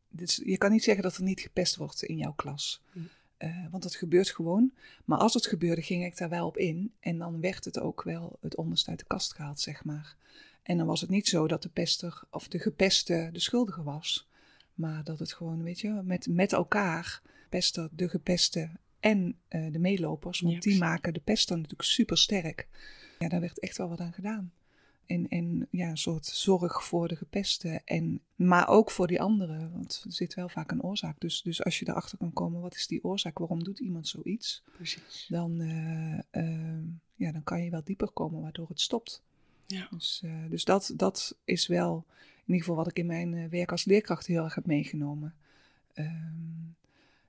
[0.08, 2.82] dus je kan niet zeggen dat er niet gepest wordt in jouw klas.
[3.36, 4.72] Eh, want dat gebeurt gewoon.
[5.04, 6.92] Maar als het gebeurde, ging ik daar wel op in.
[7.00, 10.16] En dan werd het ook wel het onderste uit de kast gehaald, zeg maar.
[10.68, 14.28] En dan was het niet zo dat de pester of de gepeste de schuldige was.
[14.74, 19.78] Maar dat het gewoon, weet je, met, met elkaar, pester, de gepeste en eh, de
[19.78, 20.40] meelopers.
[20.40, 22.68] Want die maken de pester natuurlijk super sterk.
[23.18, 24.52] Ja, daar werd echt wel wat aan gedaan.
[25.06, 27.80] En, en ja, een soort zorg voor de gepeste.
[27.84, 29.72] En, maar ook voor die anderen.
[29.72, 31.20] Want er zit wel vaak een oorzaak.
[31.20, 33.38] Dus, dus als je erachter kan komen, wat is die oorzaak?
[33.38, 34.62] Waarom doet iemand zoiets?
[34.72, 35.26] Precies.
[35.28, 39.22] Dan, eh, eh, ja, dan kan je wel dieper komen, waardoor het stopt.
[39.68, 39.88] Ja.
[39.90, 43.44] Dus, eh, dus dat, dat is wel in ieder geval wat ik in mijn eh,
[43.50, 45.34] werk als leerkracht heel erg heb meegenomen.
[45.94, 46.06] Ehm,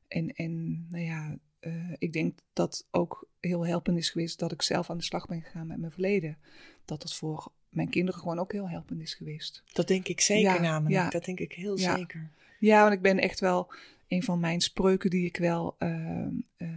[0.07, 4.61] en, en nou ja, eh, ik denk dat ook heel helpend is geweest dat ik
[4.61, 6.37] zelf aan de slag ben gegaan met mijn verleden.
[6.85, 9.63] Dat dat voor mijn kinderen gewoon ook heel helpend is geweest.
[9.73, 10.95] Dat denk ik zeker Ja, namelijk.
[10.95, 11.09] ja.
[11.09, 11.95] Dat denk ik heel Ja.
[11.95, 12.29] zeker.
[12.59, 13.73] Ja, want ik ben echt wel
[14.07, 16.69] een van mijn spreuken die ik wel, ehm, eh,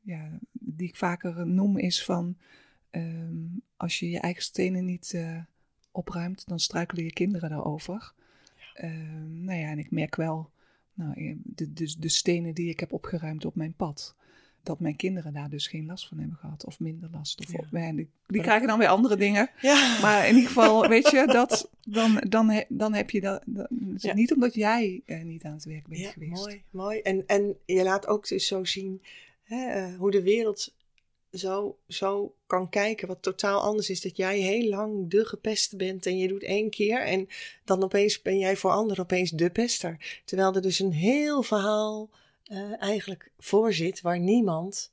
[0.00, 2.36] ja, die ik vaker noem, is van
[3.02, 3.36] ehm,
[3.76, 5.36] als je je eigen stenen niet eh,
[5.90, 8.12] opruimt, dan struikelen je kinderen daarover.
[8.74, 10.50] Ehm, nou ja, en ik merk wel,
[10.94, 14.14] nou, eh, de, de, de stenen die ik heb opgeruimd op mijn pad,
[14.62, 17.40] dat mijn kinderen daar dus geen last van hebben gehad, of minder last.
[17.40, 17.58] Of Ja.
[17.58, 19.50] op- ja, die, die krijgen dan weer andere dingen.
[19.60, 19.98] Ja.
[20.00, 23.44] Maar in ieder geval, weet je, dat, dan, dan, he- dan heb je dat.
[23.96, 24.14] Ja.
[24.14, 26.32] Niet omdat jij eh, niet aan het werk bent Ja, geweest.
[26.32, 27.00] mooi, mooi.
[27.00, 29.02] En, en je laat ook dus zo zien
[29.42, 30.74] hè, eh, hoe de wereld
[31.32, 34.00] zo, zo kan kijken, wat totaal anders is.
[34.00, 37.28] Dat jij heel lang de gepeste bent en je doet één keer en
[37.64, 40.20] dan opeens ben jij voor anderen opeens de pester.
[40.24, 42.10] Terwijl er dus een heel verhaal
[42.44, 44.90] eh, eigenlijk voor zit waar niemand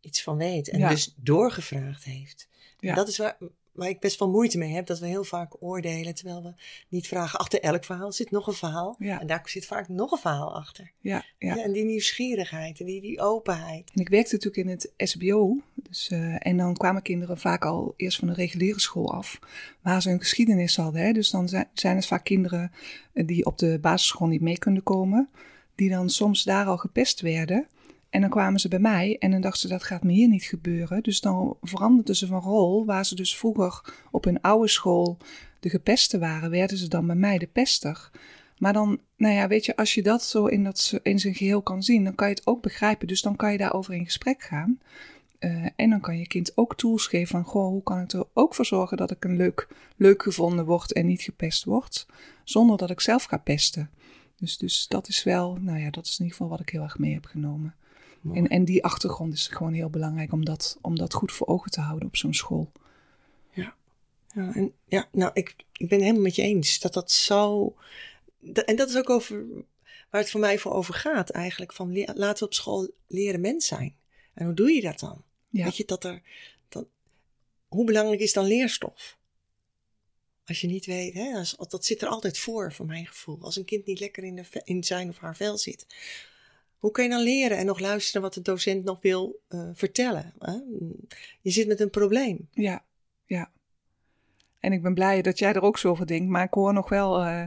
[0.00, 0.88] iets van weet en Ja.
[0.88, 2.48] dus doorgevraagd heeft.
[2.78, 2.94] Ja.
[2.94, 3.36] Dat is waar,
[3.72, 6.52] waar ik best wel moeite mee heb, dat we heel vaak oordelen terwijl we
[6.88, 7.38] niet vragen.
[7.38, 9.20] Achter elk verhaal zit nog een verhaal Ja.
[9.20, 10.90] en daar zit vaak nog een verhaal achter.
[11.00, 11.54] Ja, ja.
[11.54, 13.90] Ja, en die nieuwsgierigheid en die, die openheid.
[13.94, 15.56] En ik werkte natuurlijk in het SBO.
[15.74, 19.38] Dus, eh, en dan kwamen kinderen vaak al eerst van de reguliere school af,
[19.82, 21.02] waar ze een geschiedenis hadden.
[21.02, 21.12] Hè.
[21.12, 22.72] Dus dan zijn, het vaak kinderen
[23.12, 25.28] eh, die op de basisschool niet mee kunnen komen,
[25.74, 27.66] die dan soms daar al gepest werden.
[28.12, 30.44] En dan kwamen ze bij mij en dan dachten ze, dat gaat me hier niet
[30.44, 31.02] gebeuren.
[31.02, 35.18] Dus dan veranderden ze van rol, waar ze dus vroeger op hun oude school
[35.60, 38.10] de gepesten waren, werden ze dan bij mij de pester.
[38.58, 41.62] Maar dan, nou ja, weet je, als je dat zo in, dat, in zijn geheel
[41.62, 43.06] kan zien, dan kan je het ook begrijpen.
[43.06, 44.80] Dus dan kan je daarover in gesprek gaan.
[45.38, 48.24] Eh, en dan kan je kind ook tools geven van, goh, hoe kan ik er
[48.32, 52.06] ook voor zorgen dat ik een leuk, leuk gevonden word en niet gepest word,
[52.44, 53.90] zonder dat ik zelf ga pesten.
[54.36, 56.82] Dus, dus dat is wel, nou ja, dat is in ieder geval wat ik heel
[56.82, 57.74] erg mee heb genomen.
[58.22, 58.38] Mooi.
[58.38, 61.70] En, en die achtergrond is gewoon heel belangrijk om dat, om dat goed voor ogen
[61.70, 62.72] te houden op zo'n school.
[64.34, 67.74] Ja, en, ja nou, ik, ik ben het helemaal met je eens dat dat zo.
[68.40, 69.44] dat- en dat is ook over
[70.10, 71.72] waar het voor mij voor over gaat, eigenlijk.
[71.72, 73.96] Van laten we op school leren mens zijn.
[74.34, 75.22] En hoe doe je dat dan?
[75.48, 75.64] Ja.
[75.64, 76.22] Weet je dat er.
[76.68, 76.86] Dat,
[77.68, 79.18] hoe belangrijk is dan leerstof?
[80.46, 83.38] Als je niet weet, hè, als, dat zit er altijd voor, voor mijn gevoel.
[83.40, 85.86] Als een kind niet lekker in, de, in zijn of haar vel zit.
[86.82, 90.32] Hoe kun je dan leren en nog luisteren wat de docent nog wil eh, vertellen?
[90.38, 90.52] Hè?
[91.40, 92.48] Je zit met een probleem.
[92.52, 92.84] Ja,
[93.26, 93.50] ja.
[94.60, 96.88] En ik ben blij dat jij er ook zo over denkt, maar ik hoor nog
[96.88, 97.44] wel eh,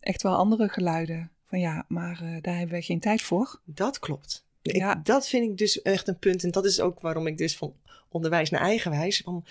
[0.00, 3.60] echt wel andere geluiden Van ja, maar uh, daar hebben we geen tijd voor.
[3.64, 4.44] Dat klopt.
[4.62, 4.98] Ja.
[4.98, 6.44] Ik, dat vind ik dus echt een punt.
[6.44, 7.74] En dat is ook waarom ik dus van
[8.08, 9.44] onderwijs naar eigenwijs, van,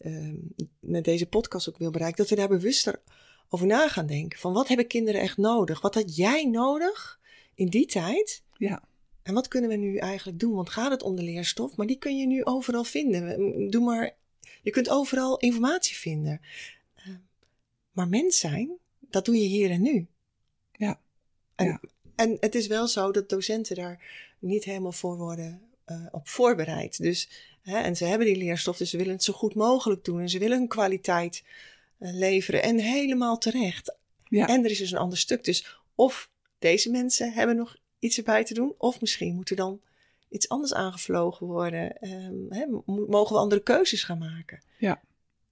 [0.00, 0.34] uh,
[0.80, 3.00] met deze podcast ook wil bereiken, dat we daar bewuster
[3.48, 4.38] over na gaan denken.
[4.38, 5.80] Van wat hebben kinderen echt nodig?
[5.80, 7.20] Wat had jij nodig
[7.54, 8.42] in die tijd?
[8.60, 8.82] Ja.
[9.22, 10.54] En wat kunnen we nu eigenlijk doen?
[10.54, 13.70] Want gaat het om de leerstof, maar die kun je nu overal vinden.
[13.70, 14.16] Doe maar,
[14.62, 16.40] je kunt overal informatie vinden.
[16.96, 17.14] Uh,
[17.90, 20.06] maar mens zijn, dat doe je hier en nu.
[20.72, 21.00] Ja.
[21.54, 21.80] En, ja.
[22.14, 24.04] en het is wel zo dat docenten daar
[24.38, 27.02] niet helemaal voor worden uh, op voorbereid.
[27.02, 27.30] Dus,
[27.62, 30.20] hè, en ze hebben die leerstof, dus ze willen het zo goed mogelijk doen.
[30.20, 31.44] En ze willen hun kwaliteit
[31.98, 32.62] uh, leveren.
[32.62, 33.94] En helemaal terecht.
[34.28, 34.48] Ja.
[34.48, 35.44] En er is dus een ander stuk.
[35.44, 38.74] Dus of deze mensen hebben nog iets erbij te doen.
[38.78, 39.80] Of misschien moet er dan
[40.28, 41.96] iets anders aangevlogen worden.
[42.00, 44.62] Um, hè, mogen we andere keuzes gaan maken.
[44.78, 45.00] Ja.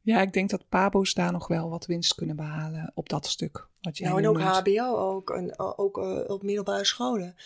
[0.01, 3.67] Ja, ik denk dat Pabo's daar nog wel wat winst kunnen behalen op dat stuk.
[3.81, 4.69] Wat jij nou, en ook noemt.
[4.69, 7.37] HBO, ook, en, ook uh, op middelbare scholen.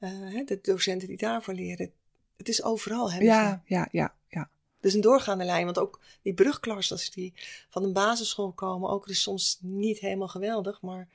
[0.00, 1.90] Uh, hè, de docenten die daarvoor leren.
[2.36, 3.12] Het is overal.
[3.12, 4.50] Hè, ja, ja, ja, ja.
[4.80, 7.34] Is een doorgaande lijn, want ook die brugklas, als die
[7.68, 11.08] van een basisschool komen, ook is soms niet helemaal geweldig, maar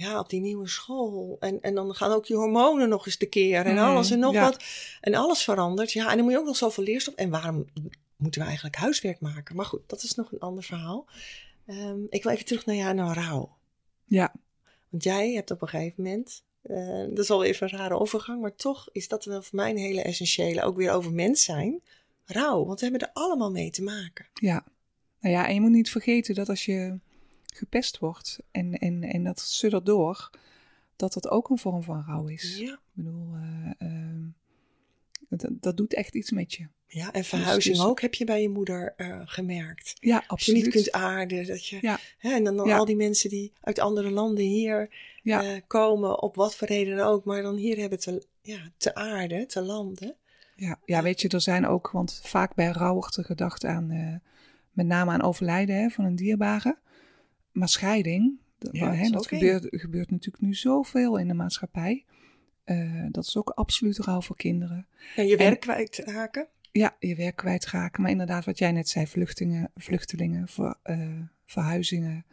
[0.00, 1.36] ja, op die nieuwe school.
[1.40, 4.44] En, en dan gaan ook je hormonen nog eens tekeer en alles en nog ja.
[4.44, 4.64] wat.
[5.00, 5.92] En alles verandert.
[5.92, 7.14] Ja, en dan moet je ook nog zoveel leerstof.
[7.14, 7.66] En waarom
[8.16, 9.56] moeten we eigenlijk huiswerk maken?
[9.56, 11.06] Maar goed, dat is nog een ander verhaal.
[11.66, 13.56] Um, ik wil even terug naar jou, naar rouw.
[14.04, 14.34] Ja.
[14.88, 18.40] Want jij hebt op een gegeven moment, uh, dat is al even een rare overgang,
[18.40, 21.82] maar toch is dat wel voor mij een hele essentiële, ook weer over mens zijn,
[22.24, 22.64] rouw.
[22.64, 24.26] Want we hebben er allemaal mee te maken.
[24.34, 24.64] Ja.
[25.20, 26.98] Nou ja, en je moet niet vergeten dat als je
[27.54, 30.30] gepest wordt en, en, en dat suddert door,
[30.96, 32.58] dat dat ook een vorm van rouw is.
[32.58, 32.72] Ja.
[32.72, 34.24] Ik bedoel, uh, uh,
[35.28, 36.66] dat, dat doet echt iets met je.
[36.86, 39.96] Ja, en verhuizing dus, dus, ook heb je bij je moeder uh, gemerkt.
[40.00, 40.30] Ja, absoluut.
[40.30, 41.46] Als je niet kunt aarden.
[41.46, 41.98] Dat je, ja.
[42.18, 42.76] hè, en dan, dan ja.
[42.76, 45.44] al die mensen die uit andere landen hier ja.
[45.44, 48.94] uh, komen, op wat voor reden dan ook, maar dan hier hebben te, ja, te
[48.94, 50.16] aarden, te landen.
[50.56, 54.20] Ja, ja, weet je, er zijn ook, want vaak bij rouw wordt er gedacht aan,
[54.72, 56.78] met name aan overlijden hè, van een dierbare.
[57.52, 58.38] Maar scheiding,
[58.72, 62.04] ja, hè, dat gebeurt, gebeurt natuurlijk nu zoveel in de maatschappij.
[62.64, 64.86] Uh, dat is ook absoluut rouw voor kinderen.
[65.16, 66.48] Ja, je werk kwijtraken.
[66.72, 68.02] Ja, je werk kwijtraken.
[68.02, 72.24] Maar inderdaad, wat jij net zei, vluchtingen, vluchtelingen, ver, uh, verhuizingen.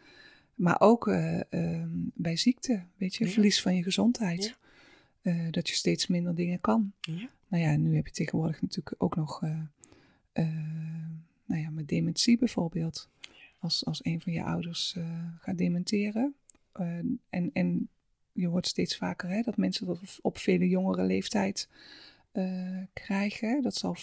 [0.56, 1.42] Maar ook uh,
[2.14, 3.32] bij ziekte, weet je, ja.
[3.32, 4.58] verlies van je gezondheid.
[5.22, 5.50] Ja.
[5.50, 6.94] dat je steeds minder dingen kan.
[7.48, 9.42] Nou ja, nu heb je tegenwoordig natuurlijk ook nog,
[11.46, 13.10] nou ja, met dementie bijvoorbeeld.
[13.68, 15.06] Als, als een van je ouders uh,
[15.40, 16.36] gaat dementeren.
[16.80, 16.88] Uh,
[17.30, 17.90] en, en
[18.32, 21.70] je hoort steeds vaker hè, dat mensen dat op vele jongere leeftijd
[22.34, 23.62] uh, krijgen.
[23.62, 23.96] Dat zal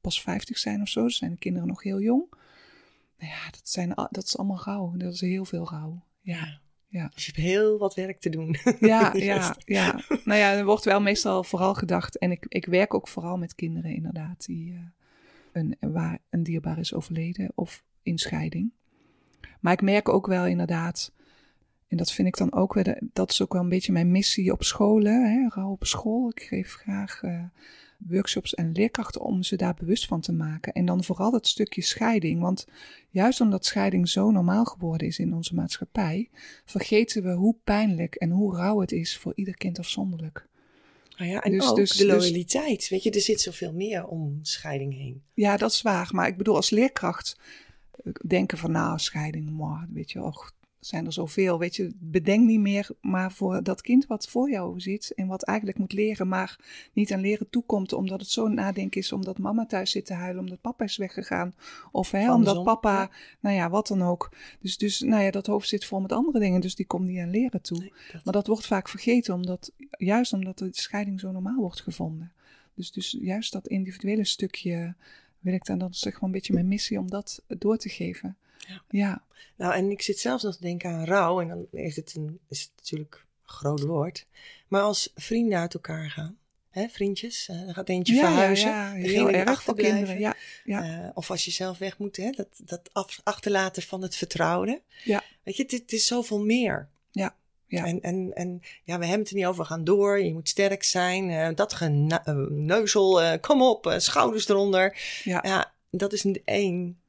[0.00, 1.02] pas 50 zijn of zo.
[1.02, 2.24] Dus zijn de kinderen nog heel jong.
[3.18, 4.96] Nou ja, dat, zijn, dat is allemaal rouw.
[4.96, 6.02] Dat is heel veel rouw.
[6.20, 6.60] Ja.
[6.88, 7.10] ja.
[7.14, 8.56] Dus je hebt heel wat werk te doen.
[8.80, 10.00] Ja, ja, ja.
[10.24, 12.18] Nou ja, er wordt wel meestal vooral gedacht.
[12.18, 14.44] En ik, ik werk ook vooral met kinderen inderdaad.
[14.44, 14.78] Die,
[15.52, 18.72] een, waar een dierbaar is overleden of in scheiding.
[19.60, 21.12] Maar ik merk ook wel inderdaad,
[21.88, 24.52] en dat vind ik dan ook wel, dat is ook wel een beetje mijn missie
[24.52, 26.28] op scholen, hè, rouw op school.
[26.34, 27.42] Ik geef graag uh,
[28.08, 30.72] workshops en leerkrachten om ze daar bewust van te maken.
[30.72, 32.66] En dan vooral dat stukje scheiding, want
[33.10, 36.28] juist omdat scheiding zo normaal geworden is in onze maatschappij,
[36.64, 40.46] vergeten we hoe pijnlijk en hoe rauw het is voor ieder kind afzonderlijk.
[41.16, 44.06] Nou ja, en dus, ook dus, de loyaliteit, dus, weet je, er zit zoveel meer
[44.06, 45.22] om scheiding heen.
[45.34, 47.36] Ja, dat is waar, maar ik bedoel als leerkracht
[48.26, 50.52] denken van nou, scheiding, maar weet je, och,
[50.84, 51.58] zijn er zoveel.
[51.58, 55.42] Weet je, bedenk niet meer maar voor dat kind wat voor jou zit en wat
[55.42, 56.58] eigenlijk moet leren, maar
[56.92, 60.40] niet aan leren toekomt omdat het zo nadenken is, omdat mama thuis zit te huilen,
[60.40, 61.54] omdat papa is weggegaan.
[61.92, 63.10] Of hè, omdat papa, ja.
[63.40, 64.30] nou ja, wat dan ook.
[64.60, 67.18] Dus, dus nou ja, dat hoofd zit vol met andere dingen, dus die komt niet
[67.18, 67.78] aan leren toe.
[67.78, 68.24] Nee, dat...
[68.24, 72.32] Maar dat wordt vaak vergeten, omdat, juist omdat de scheiding zo normaal wordt gevonden.
[72.74, 74.94] Dus, dus juist dat individuele stukje
[75.42, 78.36] wil ik dan, dan zeg maar een beetje mijn missie om dat door te geven.
[78.58, 78.82] Ja.
[78.90, 79.22] ja.
[79.56, 81.40] Nou, en ik zit zelfs nog te denken aan rouw.
[81.40, 84.26] En dan is het, een, is het natuurlijk een groot woord.
[84.68, 86.36] Maar als vrienden uit elkaar gaan.
[86.70, 88.70] Hè, vriendjes, uh, dan gaat eentje ja, verhuizen.
[88.70, 90.18] Ja, ja, heel erg voor kinderen.
[90.18, 91.02] Ja, ja.
[91.04, 94.82] Uh, of als je zelf weg moet, hè, dat, dat af, achterlaten van het vertrouwde.
[95.04, 95.22] Ja.
[95.42, 96.88] Weet je, het, het is zoveel meer.
[97.10, 97.36] Ja.
[97.72, 97.86] Ja.
[97.86, 100.22] En, en, en ja, we hebben het er niet over, gaan door.
[100.22, 101.28] Je moet sterk zijn.
[101.28, 104.98] Uh, dat geneuzel, uh, kom op, uh, schouders eronder.
[105.24, 105.40] Ja.
[105.46, 107.00] ja, dat is één,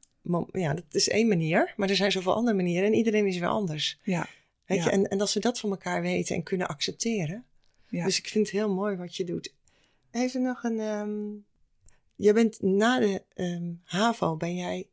[0.52, 1.73] ja, dat is één manier.
[1.78, 3.99] Maar er zijn zoveel andere manieren en iedereen is weer anders.
[4.04, 4.28] Ja.
[4.65, 4.84] Weet ja.
[4.84, 4.89] je?
[4.89, 7.45] En, en als we dat van elkaar weten en kunnen accepteren.
[7.89, 8.06] Ja.
[8.06, 9.54] Dus ik vind het heel mooi wat je doet.
[10.12, 10.80] Even nog een...
[10.80, 11.45] Um,
[12.15, 14.88] je bent na de um, HAVO, ben jij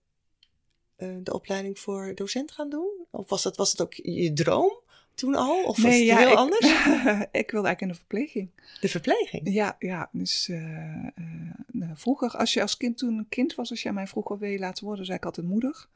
[0.96, 3.06] de opleiding voor docent gaan doen?
[3.10, 4.79] Of was dat, was het ook je droom?
[5.20, 5.64] Toen al?
[5.64, 6.66] Of was het heel ik, anders?
[7.42, 8.50] ik wilde eigenlijk in de verpleging.
[8.80, 9.52] De verpleging?
[9.52, 10.08] Ja, ja.
[10.12, 11.04] Dus uh,
[11.72, 14.38] uh, vroeger, als je als kind toen een kind was, als jij mij vroeg wat
[14.38, 15.86] wil je laten worden, zei ik altijd moeder.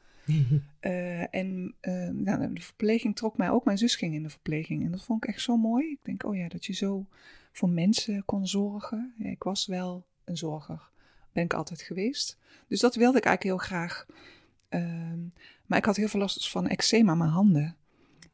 [0.81, 1.75] uh, en
[2.13, 3.65] nou, de verpleging trok mij ook.
[3.65, 4.85] Mijn zus ging in de verpleging.
[4.85, 5.91] En dat vond ik echt zo mooi.
[5.91, 7.07] Ik denk, oh ja, dat je zo
[7.53, 9.15] voor mensen kon zorgen.
[9.19, 10.89] Ja, ik was wel een zorger.
[11.33, 12.39] Ben ik altijd geweest.
[12.69, 14.07] Dus dat wilde ik eigenlijk heel graag.
[14.69, 15.19] Ehm,
[15.67, 17.77] maar ik had heel veel last van eczeem aan mijn handen.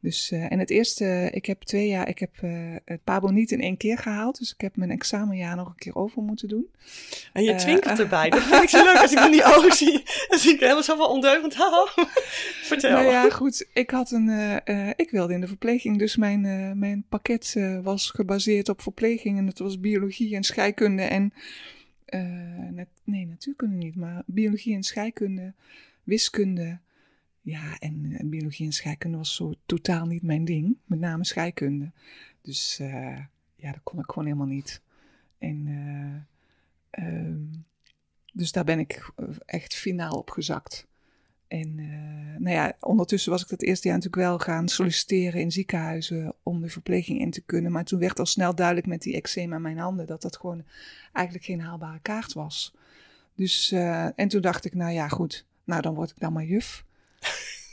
[0.03, 3.51] Dus, uh, en het eerste, ik heb twee jaar, ik heb uh, het Pabo niet
[3.51, 4.39] in één keer gehaald.
[4.39, 6.67] Dus ik heb mijn examenjaar nog een keer over moeten doen.
[7.33, 8.31] En je twinkelt uh, erbij.
[8.31, 10.03] Dat vind ik zo leuk als ik van die ogen zie.
[10.29, 11.55] Dan zie ik helemaal zo van ondeugend.
[12.63, 12.91] Vertel.
[12.91, 13.67] Nou ja, goed.
[13.73, 14.61] Ik had een,
[14.97, 15.99] ik wilde in de verpleging.
[15.99, 16.41] Dus mijn,
[16.79, 19.39] mijn pakket was gebaseerd op verpleging.
[19.39, 21.33] En het was biologie en scheikunde en,
[22.71, 25.53] net, nee natuurkunde niet, maar biologie en scheikunde,
[26.05, 26.79] wiskunde.
[27.43, 30.77] Ja, en, en, biologie en scheikunde was zo totaal niet mijn ding.
[30.85, 31.93] Met name scheikunde.
[32.43, 33.19] Dus uh,
[33.57, 34.83] ja, dat kon ik gewoon helemaal niet.
[35.39, 37.65] En uh, um,
[38.33, 39.13] dus daar ben ik
[39.47, 40.89] echt finaal op gezakt.
[41.49, 41.75] En
[42.39, 46.61] nou ja, ondertussen was ik dat eerste jaar natuurlijk wel gaan solliciteren in ziekenhuizen om
[46.61, 47.73] de verpleging in te kunnen.
[47.73, 50.65] Maar toen werd al snel duidelijk met die eczeem aan mijn handen dat dat gewoon
[51.13, 52.75] eigenlijk geen haalbare kaart was.
[53.35, 53.73] Dus,
[54.15, 56.85] en toen dacht ik, nou ja, goed, nou dan word ik dan maar juf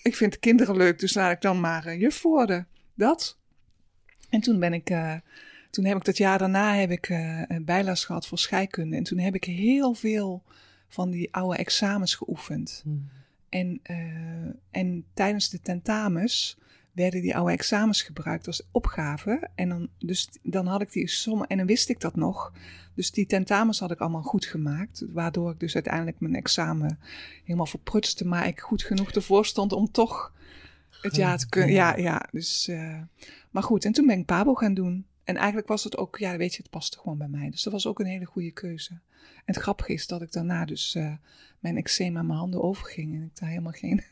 [0.04, 2.68] ik vind kinderen leuk, dus laat ik dan maar uh, juf worden.
[2.94, 3.38] Dat.
[4.30, 5.16] En toen ben ik, uh,
[5.70, 8.96] toen heb ik dat jaar daarna heb ik uh, bijles gehad voor scheikunde.
[8.96, 10.44] En toen heb ik heel veel
[10.88, 12.82] van die oude examens geoefend.
[12.84, 13.10] Hmm.
[13.50, 13.82] En,
[14.72, 16.58] en tijdens de tentamens
[16.98, 19.50] werden die oude examens gebruikt als opgave.
[19.56, 22.54] En dan, dus, dan had ik die sommen en dan wist ik dat nog.
[22.94, 25.04] Dus die tentamens had ik allemaal goed gemaakt.
[25.14, 27.00] Waardoor ik dus uiteindelijk mijn examen
[27.44, 28.26] helemaal verprutste.
[28.26, 30.34] Maar ik goed genoeg ervoor stond om toch
[31.02, 31.72] het jaar te kunnen.
[31.72, 32.28] Ja, ja.
[32.32, 33.00] Dus, uh,
[33.52, 35.06] maar goed, en toen ben ik Pabo gaan doen.
[35.28, 37.50] En eigenlijk was het ook, ja, weet je, het paste gewoon bij mij.
[37.50, 38.92] Dus dat was ook een hele goede keuze.
[39.22, 41.14] En het grappige is dat ik daarna dus uh,
[41.60, 43.16] mijn eczeem aan mijn handen overging.
[43.16, 44.04] En ik daar helemaal geen,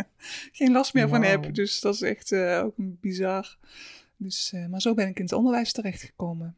[0.58, 1.14] geen last meer wow.
[1.14, 1.54] van heb.
[1.54, 3.58] Dus dat is echt uh, ook bizar.
[4.16, 6.56] Dus, uh, maar zo ben ik in het onderwijs terechtgekomen.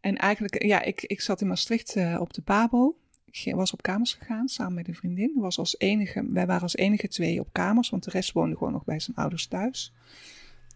[0.00, 2.96] En eigenlijk, ja, ik, ik zat in Maastricht op de Pabo.
[3.30, 5.32] Ik was op kamers gegaan samen met een vriendin.
[5.36, 8.72] Was als enige, wij waren als enige twee op kamers, want de rest woonde gewoon
[8.72, 9.92] nog bij zijn ouders thuis.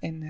[0.01, 0.23] En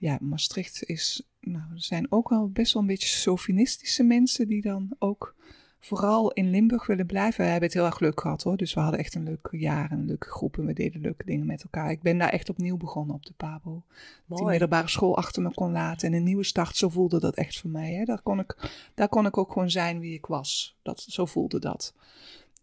[0.00, 4.62] ja, Maastricht is, nou, er zijn ook wel best wel een beetje sofinistische mensen die
[4.62, 5.34] dan ook
[5.78, 7.44] vooral in Limburg willen blijven.
[7.44, 8.56] We hebben het heel erg leuk gehad hoor.
[8.56, 11.24] Dus we hadden echt een leuk jaar en een leuke groep en we deden leuke
[11.24, 11.90] dingen met elkaar.
[11.90, 13.82] Ik ben daar echt opnieuw begonnen op de Pabo.
[14.26, 16.76] Die middelbare school achter me kon laten en een nieuwe start.
[16.76, 17.92] Zo voelde dat echt voor mij.
[17.92, 18.04] Hè.
[18.04, 20.78] Daar, kon ik, daar kon ik ook gewoon zijn wie ik was.
[20.82, 21.94] Dat, zo voelde dat.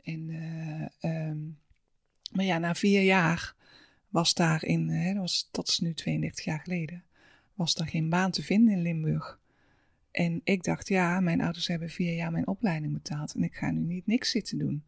[0.04, 1.58] En, uh, um,
[2.32, 3.56] maar ja, na vier jaar
[4.10, 7.04] was daar in, hè, dat, was, dat is nu 32 jaar geleden,
[7.58, 9.40] was er geen baan te vinden in Limburg.
[10.12, 13.72] En ik dacht, ja, mijn ouders hebben vier jaar mijn opleiding betaald en ik ga
[13.72, 14.84] nu niet niks zitten doen.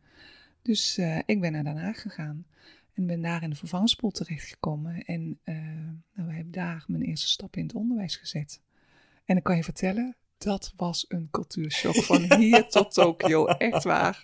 [0.62, 2.46] Dus uh, ik ben naar Den Haag gegaan
[2.94, 5.04] en ben daar in de vervangspool terechtgekomen.
[5.04, 5.56] En uh,
[6.14, 8.62] nou, heb daar mijn eerste stap in het onderwijs gezet.
[9.26, 13.46] En ik kan je vertellen, dat was een cultuurshock van hier tot Tokio.
[13.46, 14.22] Echt waar.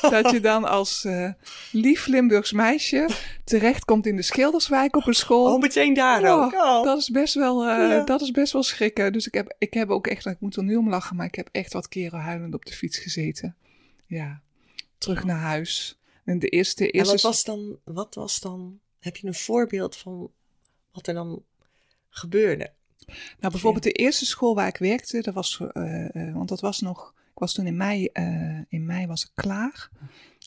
[0.00, 1.32] Dat je dan als uh,
[1.72, 3.08] lief Limburgs meisje
[3.44, 5.54] terechtkomt in de Schilderswijk op een school.
[5.54, 6.52] Oh, meteen daar oh, ook.
[6.52, 6.84] Oh.
[6.84, 8.04] Dat, is best wel, uh, ja.
[8.04, 9.12] dat is best wel schrikken.
[9.12, 11.34] Dus ik heb, ik heb ook echt, ik moet er nu om lachen, maar ik
[11.34, 13.56] heb echt wat keren huilend op de fiets gezeten.
[14.06, 14.42] Ja,
[14.98, 15.98] terug naar huis.
[16.24, 17.12] En de eerste, eerste...
[17.12, 20.30] En wat was dan, wat was dan, heb je een voorbeeld van
[20.92, 21.42] wat er dan
[22.10, 22.72] gebeurde?
[23.38, 26.80] Nou, bijvoorbeeld de eerste school waar ik werkte, dat was, uh, uh, want dat was
[26.80, 29.90] nog, ik was toen in mei, uh, in mei was ik klaar.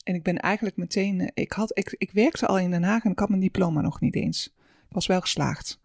[0.04, 3.10] En ik ben eigenlijk meteen, ik, had, ik, ik werkte al in Den Haag en
[3.10, 4.46] ik had mijn diploma nog niet eens.
[4.88, 5.80] Ik was wel geslaagd.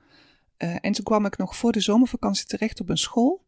[0.57, 3.45] en toen kwam ik nog voor de zomervakantie terecht op een school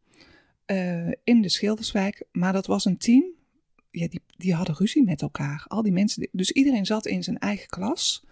[1.23, 2.23] in de Schilderswijk.
[2.31, 3.23] Maar dat was een team,
[3.91, 5.65] ja, die, die hadden ruzie met elkaar.
[5.67, 8.25] Al die mensen, dus iedereen zat in zijn eigen klas.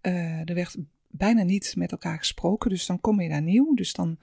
[0.00, 0.76] er werd
[1.10, 2.70] bijna niet met elkaar gesproken.
[2.70, 3.74] Dus dan kom je daar nieuw.
[3.74, 4.18] Dus dan,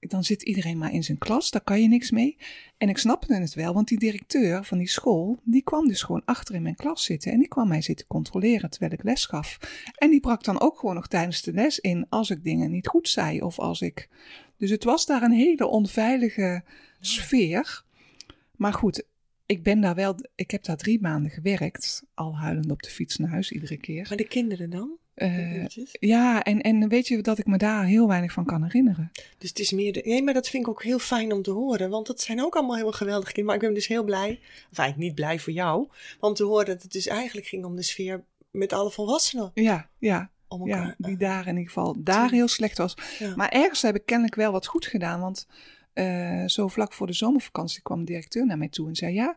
[0.00, 1.50] dan zit iedereen maar in zijn klas.
[1.50, 2.36] Daar kan je niks mee.
[2.76, 6.22] En ik snapte het wel, want die directeur van die school, die kwam dus gewoon
[6.24, 7.32] achter in mijn klas zitten.
[7.32, 9.58] En die kwam mij zitten controleren terwijl ik les gaf.
[9.94, 12.86] En die brak dan ook gewoon nog tijdens de les in als ik dingen niet
[12.86, 13.42] goed zei.
[13.42, 14.08] Of als ik.
[14.56, 16.62] Dus het was daar een hele onveilige
[17.00, 17.84] sfeer.
[18.56, 19.02] Maar goed,
[19.46, 23.16] ik ben daar wel, ik heb daar drie maanden gewerkt, al huilend op de fiets
[23.16, 24.06] naar huis iedere keer.
[24.08, 24.98] Maar de kinderen dan?
[25.22, 29.10] Uh, ja, en, en weet je dat ik me daar heel weinig van kan herinneren.
[29.38, 29.92] Dus het is meer.
[29.92, 31.90] De, nee, maar dat vind ik ook heel fijn om te horen.
[31.90, 33.44] Want dat zijn ook allemaal heel geweldige kinderen.
[33.44, 34.40] Maar ik ben dus heel blij.
[34.70, 35.88] Of eigenlijk niet blij voor jou.
[36.20, 39.50] Om te horen dat het dus eigenlijk ging om de sfeer met alle volwassenen.
[39.54, 40.30] Ja, ja.
[40.48, 42.96] om ja, die daar in ieder geval daar heel slecht was.
[43.18, 43.36] Ja.
[43.36, 45.20] Maar ergens heb ik kennelijk wel wat goed gedaan.
[45.20, 45.46] Want
[45.92, 49.36] eh, zo vlak voor de zomervakantie kwam de directeur naar mij toe en zei: Ja,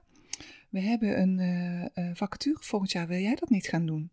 [0.69, 3.07] we hebben een eh, eh, vacature volgend jaar.
[3.07, 4.11] Wil jij dat niet gaan doen?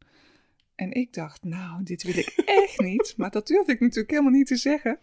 [0.81, 3.15] En ik dacht, nou, dit wil ik echt niet.
[3.17, 4.99] Maar dat durfde ik natuurlijk helemaal niet te zeggen.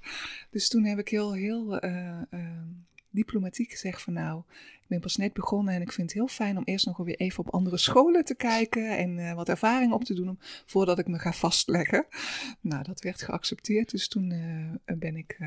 [0.49, 2.67] Dus toen heb ik heel, heel eh, eh,
[3.09, 4.41] diplomatiek gezegd van nou,
[4.81, 7.15] ik ben pas net begonnen en ik vind het heel fijn om eerst nog weer
[7.15, 10.99] even op andere scholen te kijken en eh, wat ervaring op te doen om, voordat
[10.99, 12.05] ik me ga vastleggen.
[12.61, 13.91] Nou, dat werd geaccepteerd.
[13.91, 14.29] Dus toen
[14.85, 15.37] ben ik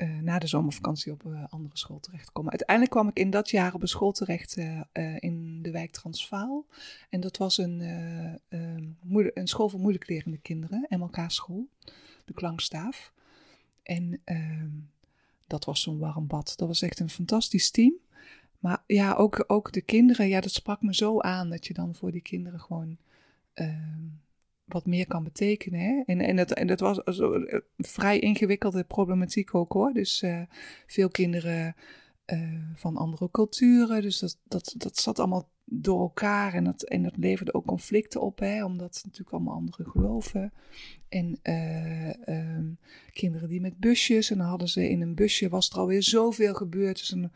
[0.00, 2.50] eh, eh, na de zomervakantie op een andere school terechtgekomen.
[2.50, 5.90] Uiteindelijk kwam ik in dat jaar op een school terecht eh, eh, in de wijk
[5.90, 6.66] Transvaal.
[7.08, 11.68] En dat was een, eh, eh, moeilijk- een school voor moeilijk lerende kinderen, MLK-school,
[12.24, 13.12] de Klankstaaf.
[13.82, 14.70] En ehm,
[15.46, 16.52] dat was zo'n warm bad.
[16.56, 17.94] Dat was echt een fantastisch team.
[18.58, 21.94] Maar ja, ook, ook de kinderen, ja, dat sprak me zo aan dat je dan
[21.94, 22.96] voor die kinderen gewoon
[23.54, 24.06] ehm,
[24.72, 25.80] wat meer kan betekenen.
[25.80, 26.02] Hè?
[26.06, 29.92] En, en, dat, en dat was zo, eh, vrij ingewikkelde problematiek ook hoor.
[29.92, 30.42] Dus eh,
[30.86, 31.74] veel kinderen
[32.24, 32.38] eh,
[32.74, 34.02] van andere culturen.
[34.02, 38.20] Dus dat, dat, dat zat allemaal door elkaar en dat, en dat leverde ook conflicten
[38.20, 40.52] op, hè, omdat natuurlijk allemaal andere geloven.
[41.08, 42.66] En eh, ehm,
[43.12, 46.54] kinderen die met busjes, en dan hadden ze in een busje, was er alweer zoveel
[46.54, 46.98] gebeurd.
[46.98, 47.30] Dus dan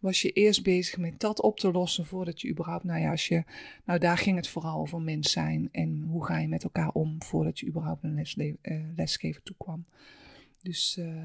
[0.00, 3.28] was je eerst bezig met dat op te lossen voordat je überhaupt, nou ja, als
[3.28, 3.44] je,
[3.84, 7.22] nou daar ging het vooral over mens zijn en hoe ga je met elkaar om
[7.22, 9.84] voordat je überhaupt een lesle- eh, lesgeven toekwam.
[10.62, 11.24] Dus, eh,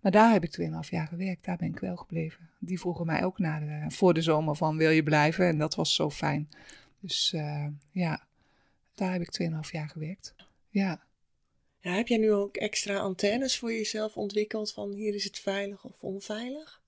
[0.00, 2.48] maar daar heb ik 2,5 jaar gewerkt, daar ben ik wel gebleven.
[2.58, 5.74] Die vroegen mij ook na de, voor de zomer van wil je blijven en dat
[5.74, 6.48] was zo fijn.
[7.00, 8.26] Dus eh, ja,
[8.94, 10.34] daar heb ik 2,5 jaar gewerkt.
[10.68, 11.02] Ja.
[11.80, 15.84] Ja, heb jij nu ook extra antennes voor jezelf ontwikkeld van hier is het veilig
[15.84, 16.82] of onveilig?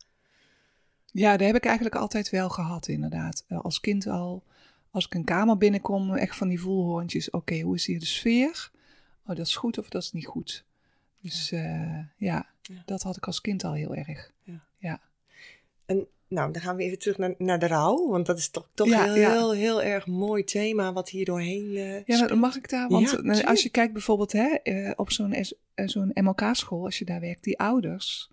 [1.16, 3.44] Ja, daar heb ik eigenlijk altijd wel gehad, inderdaad.
[3.48, 4.42] Eh, Als kind al,
[4.90, 7.30] als ik een kamer binnenkom, echt van die voelhorntjes.
[7.30, 8.70] Oké, hoe is hier de sfeer?
[9.26, 10.64] Oh, dat is goed of dat is niet goed?
[11.20, 12.82] Dus eh, ja, Ja.
[12.84, 14.34] dat had ik als kind al heel erg.
[15.86, 18.68] En nou, dan gaan we even terug naar, naar de rouw, want dat is toch,
[18.74, 19.30] toch Ja, heel, ja.
[19.30, 22.88] heel, heel erg mooi thema wat hier doorheen eh Ja, maar mag ik daar?
[22.88, 26.98] Want Ja, eh, als je kijkt bijvoorbeeld hè, eh, op zo'n eh, zo'n MLK-school, als
[26.98, 28.30] je daar werkt, die ouders.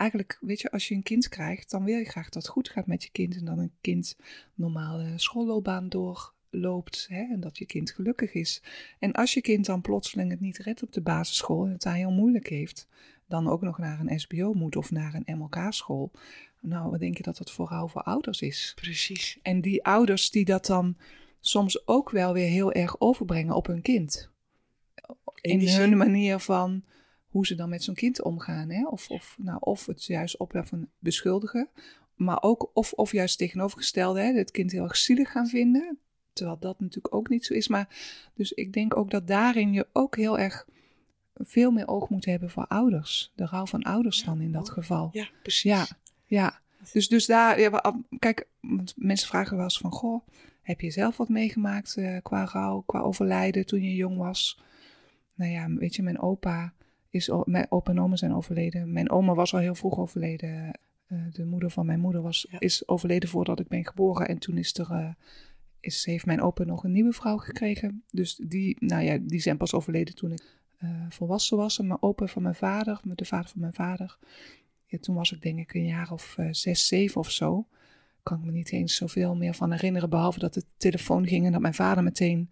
[0.00, 2.68] Eigenlijk, weet je, als je een kind krijgt, dan wil je graag dat het goed
[2.68, 3.36] gaat met je kind.
[3.36, 4.16] En dat een kind
[4.54, 7.06] normale schoolloopbaan doorloopt.
[7.08, 8.62] Hè, en dat je kind gelukkig is.
[8.98, 11.94] En als je kind dan plotseling het niet redt op de basisschool en het daar
[11.94, 12.88] heel moeilijk heeft,
[13.28, 16.10] dan ook nog naar een SBO moet of naar een MLK-school.
[16.60, 18.72] Nou, wat denk je dat dat vooral voor ouders is?
[18.74, 19.38] Precies.
[19.42, 20.96] En die ouders die dat dan
[21.40, 24.30] soms ook wel weer heel erg overbrengen op hun kind.
[25.40, 26.84] In, hun manier van
[27.30, 28.70] hoe ze dan met zo'n kind omgaan.
[28.70, 28.86] Hè?
[28.86, 31.68] Of, of, nou, of het juist opheffen, beschuldigen.
[32.14, 34.32] Maar ook, of, of juist tegenovergestelde, hè?
[34.32, 35.98] het kind heel erg zielig gaan vinden.
[36.32, 37.68] Terwijl dat natuurlijk ook niet zo is.
[37.68, 37.88] Maar
[38.34, 40.66] dus ik denk ook dat daarin je ook heel erg
[41.34, 43.32] veel meer oog moet hebben voor ouders.
[43.34, 45.08] De rouw van ouders Ja, dan in dat geval.
[45.12, 45.62] Ja, precies.
[45.62, 45.86] Ja,
[46.26, 46.60] ja.
[46.92, 50.26] Dus, dus daar, ja, wa- kijk, want mensen vragen wel eens van, goh,
[50.62, 54.60] heb je zelf wat meegemaakt eh, qua rouw, qua overlijden toen je jong was?
[55.34, 56.72] Nou ja, weet je, mijn opa
[57.10, 58.92] is, mijn opa en oma zijn overleden.
[58.92, 60.72] Mijn oma was al heel vroeg overleden.
[61.06, 62.60] Eh, de moeder van mijn moeder was, Ja.
[62.60, 64.28] is overleden voordat ik ben geboren.
[64.28, 65.08] En toen is er, eh,
[65.80, 68.02] is, heeft mijn opa nog een nieuwe vrouw gekregen.
[68.10, 71.78] Dus die, nou ja, die zijn pas overleden toen ik eh, volwassen was.
[71.78, 74.18] En mijn opa van mijn vader, met de vader van mijn vader,
[74.86, 77.66] ja, toen was ik denk ik een jaar of zes, zeven of zo.
[78.22, 80.10] Kan ik me niet eens zoveel meer van herinneren.
[80.10, 82.50] Behalve dat de telefoon ging en dat mijn vader meteen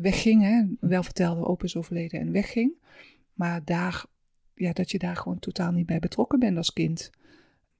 [0.00, 0.42] wegging.
[0.42, 0.64] Hè.
[0.80, 2.72] Wel vertelde, opa is overleden en wegging.
[3.36, 4.04] Maar daar,
[4.54, 7.10] ja, dat je daar gewoon totaal niet bij betrokken bent als kind.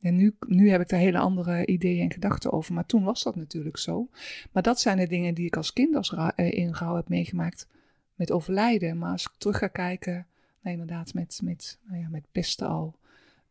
[0.01, 2.75] En nu, nu heb ik daar hele andere ideeën en gedachten over.
[2.75, 4.09] Maar toen was dat natuurlijk zo.
[4.53, 7.69] Maar dat zijn de dingen die ik als kind als eh, in rouw heb meegemaakt
[8.15, 8.99] met overlijden.
[8.99, 10.27] Maar als ik terug ga kijken,
[10.61, 12.99] nou, inderdaad met, met, nou ja, met pesten al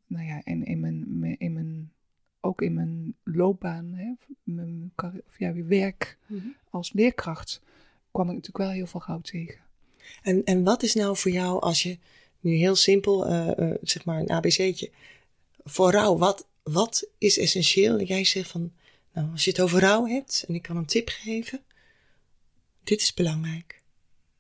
[0.07, 1.91] nou ja, en in mijn, in mijn,
[2.39, 4.93] ook in mijn loopbaan, hè, mijn
[5.37, 6.47] ja, werk Mhm.
[6.69, 7.61] als leerkracht,
[8.11, 9.59] kwam ik natuurlijk wel heel veel goud tegen.
[10.21, 11.97] En, en wat is nou voor jou, als je
[12.39, 14.91] nu heel simpel, eh, eh, zeg maar een ABC'tje,
[15.63, 18.01] voor rouw, wat, wat is essentieel?
[18.01, 18.71] Jij zegt van,
[19.13, 21.61] nou, als je het over rouw hebt en ik kan een tip geven,
[22.83, 23.81] dit is belangrijk.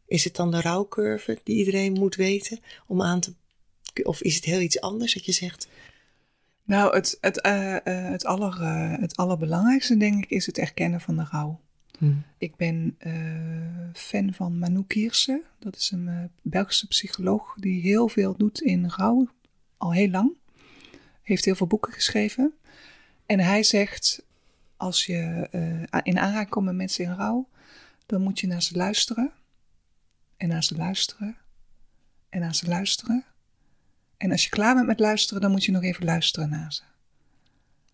[0.05, 3.33] Is het dan de rouwcurve die iedereen moet weten om aan te,
[4.03, 5.67] of is het heel iets anders dat je zegt,
[6.63, 8.61] Nou, het, het, eh, het, aller,
[8.99, 11.59] het allerbelangrijkste denk ik is het erkennen van de rouw.
[12.37, 13.13] Ik ben eh,
[13.93, 15.43] fan van Manu Kierse.
[15.59, 19.29] Dat is een eh, Belgische psycholoog die heel veel doet in rouw,
[19.77, 20.31] al heel lang.
[21.21, 22.53] Heeft heel veel boeken geschreven.
[23.25, 24.25] En hij zegt,
[24.77, 27.47] als je eh, in aanraking komt met mensen in rouw,
[28.05, 29.31] dan moet je naar ze luisteren.
[30.37, 31.35] En naar ze luisteren.
[32.29, 33.25] En naar ze luisteren.
[34.17, 36.81] En als je klaar bent met luisteren, dan moet je nog even luisteren naar ze.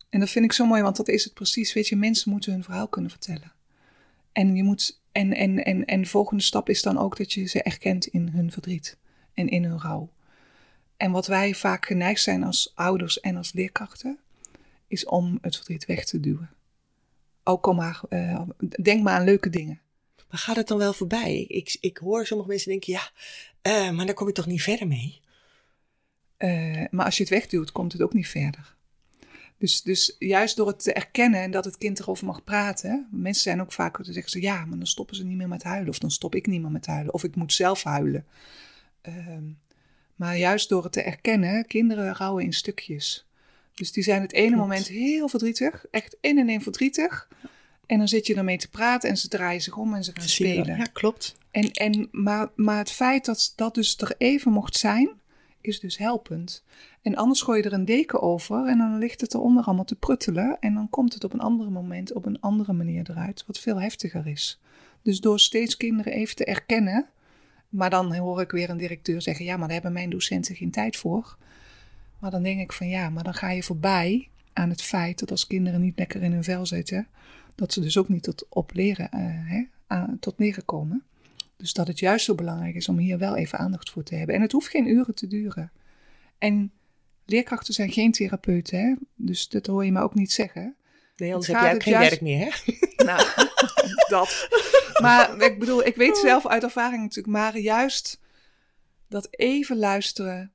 [0.10, 1.74] En dat vind ik zo mooi, want dat is het precies.
[1.74, 3.52] Weet je, mensen moeten hun verhaal kunnen vertellen.
[4.32, 7.46] En, je moet, en, en, en, en de volgende stap is dan ook dat je
[7.46, 8.98] ze erkent in hun verdriet
[9.34, 10.10] en in hun rouw.
[10.98, 14.20] En wat wij vaak geneigd zijn als ouders en als leerkrachten,
[14.88, 16.50] is om het verdriet weg te duwen.
[17.44, 18.42] Ook kom maar, uh,
[18.82, 19.82] denk maar aan leuke dingen.
[20.30, 21.42] Maar gaat het dan wel voorbij?
[21.42, 23.12] Ik, ik hoor sommige mensen denken, ja,
[23.68, 25.20] uh, maar daar kom je toch niet verder mee?
[26.38, 28.76] Uh, maar als je het wegduwt, komt het ook niet verder.
[29.62, 33.08] Dus, dus juist door het te erkennen en dat het kind erover mag praten.
[33.12, 35.64] Mensen zijn ook vaak, dan zeggen ze ja, maar dan stoppen ze niet meer met
[35.64, 35.90] huilen.
[35.90, 37.14] Of dan stop ik niet meer met huilen.
[37.14, 38.26] Of ik moet zelf huilen.
[39.02, 39.44] Ehm,
[40.16, 43.26] maar juist door het te erkennen, kinderen rouwen in stukjes.
[43.74, 47.28] Dus die zijn het ene moment heel verdrietig, echt in en in verdrietig.
[47.86, 50.28] En dan zit je ermee te praten en ze draaien zich om en ze gaan
[50.28, 50.78] spelen.
[50.78, 51.36] Ja, klopt.
[51.52, 55.10] En, en, maar, maar het feit dat dat dus er even mocht zijn,
[55.62, 56.64] is dus helpend.
[57.02, 59.96] En anders gooi je er een deken over en dan ligt het eronder allemaal te
[59.96, 60.58] pruttelen.
[60.60, 63.82] En dan komt het op een ander moment op een andere manier eruit, wat veel
[63.82, 64.60] heftiger is.
[65.02, 67.10] Dus door steeds kinderen even te erkennen.
[67.70, 70.72] Maar dan hoor ik weer een directeur zeggen: ja, maar daar hebben mijn docenten geen
[70.72, 71.38] tijd voor.
[72.20, 75.32] Maar dan denk ik van ja, maar dan ga je voorbij aan het feit dat
[75.32, 77.08] als kinderen niet lekker in hun vel zitten,
[77.56, 81.04] dat ze dus ook niet tot op leren, uh, hè, tot leren komen.
[81.58, 84.36] Dus dat het juist zo belangrijk is om hier wel even aandacht voor te hebben.
[84.36, 85.72] En het hoeft geen uren te duren.
[86.38, 86.72] En
[87.32, 88.94] leerkrachten zijn geen therapeuten, hè?
[89.16, 90.76] dus dat hoor je me ook niet zeggen.
[91.16, 92.74] Nee, anders heb jij ook geen werk meer, hè?
[93.06, 93.28] Nou,
[94.16, 94.48] dat.
[95.02, 98.20] Maar ik bedoel, ik weet zelf uit ervaring natuurlijk, maar juist
[99.08, 100.52] dat even luisteren,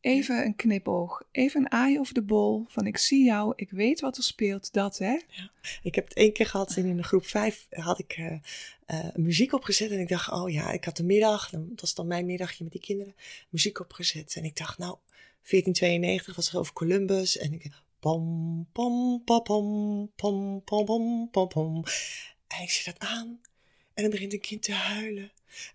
[0.00, 4.00] even een knipoog, even een aai over de bol van ik zie jou, ik weet
[4.00, 5.18] wat er speelt, dat hè.
[5.28, 5.50] Ja.
[5.82, 8.32] Ik heb het één keer gehad in de groep 5 had ik uh,
[8.86, 12.06] uh, muziek opgezet en ik dacht, oh ja, ik had de middag, dat was dan
[12.06, 13.14] mijn middagje met die kinderen,
[13.48, 14.96] muziek opgezet en ik dacht, nou,
[15.42, 17.38] 1492 was het over Columbus.
[17.38, 17.70] En ik.
[18.00, 21.84] Pom, pom, pom, pom, pom, pom, pom, pom.
[22.46, 23.40] En ik zet dat aan.
[23.94, 25.32] En dan begint een kind te huilen.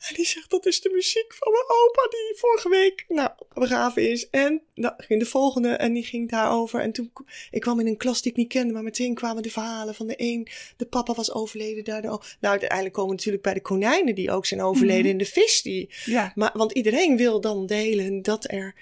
[0.07, 4.09] En die zegt: Dat is de muziek van mijn opa, die vorige week nou, begraven
[4.09, 4.29] is.
[4.29, 6.79] En dan ging de volgende, en die ging daarover.
[6.79, 7.11] En toen
[7.51, 10.07] ik kwam in een klas die ik niet kende, maar meteen kwamen de verhalen van
[10.07, 10.47] de een.
[10.77, 12.35] De papa was overleden daardoor.
[12.39, 15.01] Nou, uiteindelijk komen we natuurlijk bij de konijnen die ook zijn overleden.
[15.01, 15.11] Mhm.
[15.11, 15.89] En de vis die.
[16.05, 16.31] Ja.
[16.35, 18.75] Maar, want iedereen wil dan delen dat er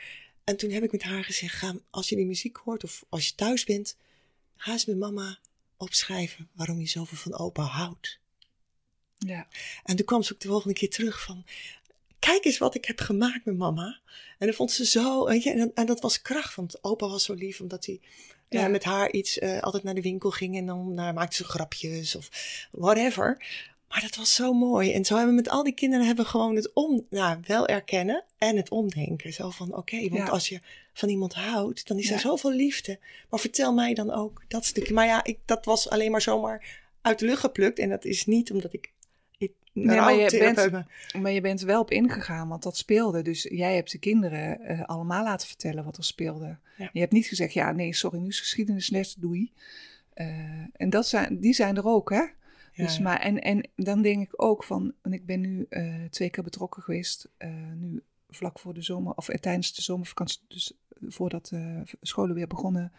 [0.43, 3.27] en toen heb ik met haar gezegd, ga, als je die muziek hoort of als
[3.27, 3.97] je thuis bent,
[4.55, 5.39] ga eens met mama
[5.77, 8.19] opschrijven waarom je zoveel van opa houdt.
[9.17, 9.47] Ja.
[9.83, 11.45] En toen kwam ze ook de volgende keer terug van,
[12.19, 13.99] kijk eens wat ik heb gemaakt met mama.
[14.37, 17.59] En dat vond ze zo, en, en dat was kracht, want opa was zo lief,
[17.59, 17.99] omdat hij
[18.49, 18.67] ja.
[18.67, 22.15] met haar iets uh, altijd naar de winkel ging en dan nou, maakte ze grapjes
[22.15, 22.29] of
[22.71, 23.45] whatever.
[23.93, 24.93] Maar dat was zo mooi.
[24.93, 28.23] En zo hebben we met al die kinderen hebben gewoon het om, nou, wel erkennen
[28.37, 29.33] en het omdenken.
[29.33, 30.59] Zo van, oké, want als je
[30.93, 32.99] van iemand houdt, dan is er zoveel liefde.
[33.29, 34.93] Maar vertel mij dan ook dat stukje.
[34.93, 37.79] Maar ja, ik, dat was alleen maar zomaar uit de lucht geplukt.
[37.79, 38.91] En dat is niet omdat ik
[39.73, 40.85] Nee, maar je, bent,
[41.21, 43.21] maar je bent wel op ingegaan, want dat speelde.
[43.21, 46.57] Dus jij hebt de kinderen uh, allemaal laten vertellen wat er speelde.
[46.91, 49.51] Je hebt niet gezegd, ja, nee, sorry, nu is geschiedenisles, doei.
[50.15, 50.27] Uh,
[50.73, 52.23] en dat zijn, die zijn er ook, hè?
[52.75, 56.29] Dus, maar, en, en dan denk ik ook van, en ik ben nu uh, twee
[56.29, 57.29] keer betrokken geweest,
[57.75, 60.73] nu vlak voor de zomer, of tijdens de zomervakantie, dus
[61.07, 62.91] voordat de scholen weer begonnen,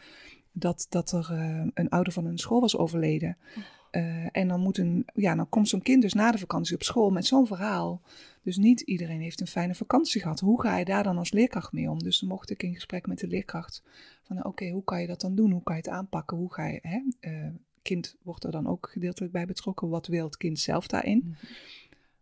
[0.52, 1.30] dat, dat er
[1.74, 3.36] een ouder van een school was overleden.
[3.56, 3.64] Oh.
[3.96, 6.82] Uh, en dan, moet een, ja, dan komt zo'n kind dus na de vakantie op
[6.82, 8.00] school met zo'n verhaal.
[8.42, 10.40] Dus niet iedereen heeft een fijne vakantie gehad.
[10.40, 11.98] Hoe ga je daar dan als leerkracht mee om?
[11.98, 13.82] Dus dan mocht ik in gesprek met de leerkracht
[14.22, 15.50] van oké, hoe kan je dat dan doen?
[15.50, 16.36] Hoe kan je het aanpakken?
[16.36, 17.02] Hoe ga je, hè?
[17.30, 17.46] Uh,
[17.84, 19.88] kind wordt er dan ook gedeeltelijk bij betrokken.
[19.88, 21.22] Wat wil het kind zelf daarin?
[21.24, 21.52] Mhm.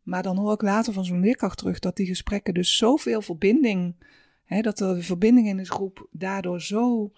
[0.03, 3.95] Maar dan hoor ik later van zo'n leerkracht terug dat die gesprekken dus zoveel verbinding
[4.61, 7.13] dat de verbinding in de groep daardoor zo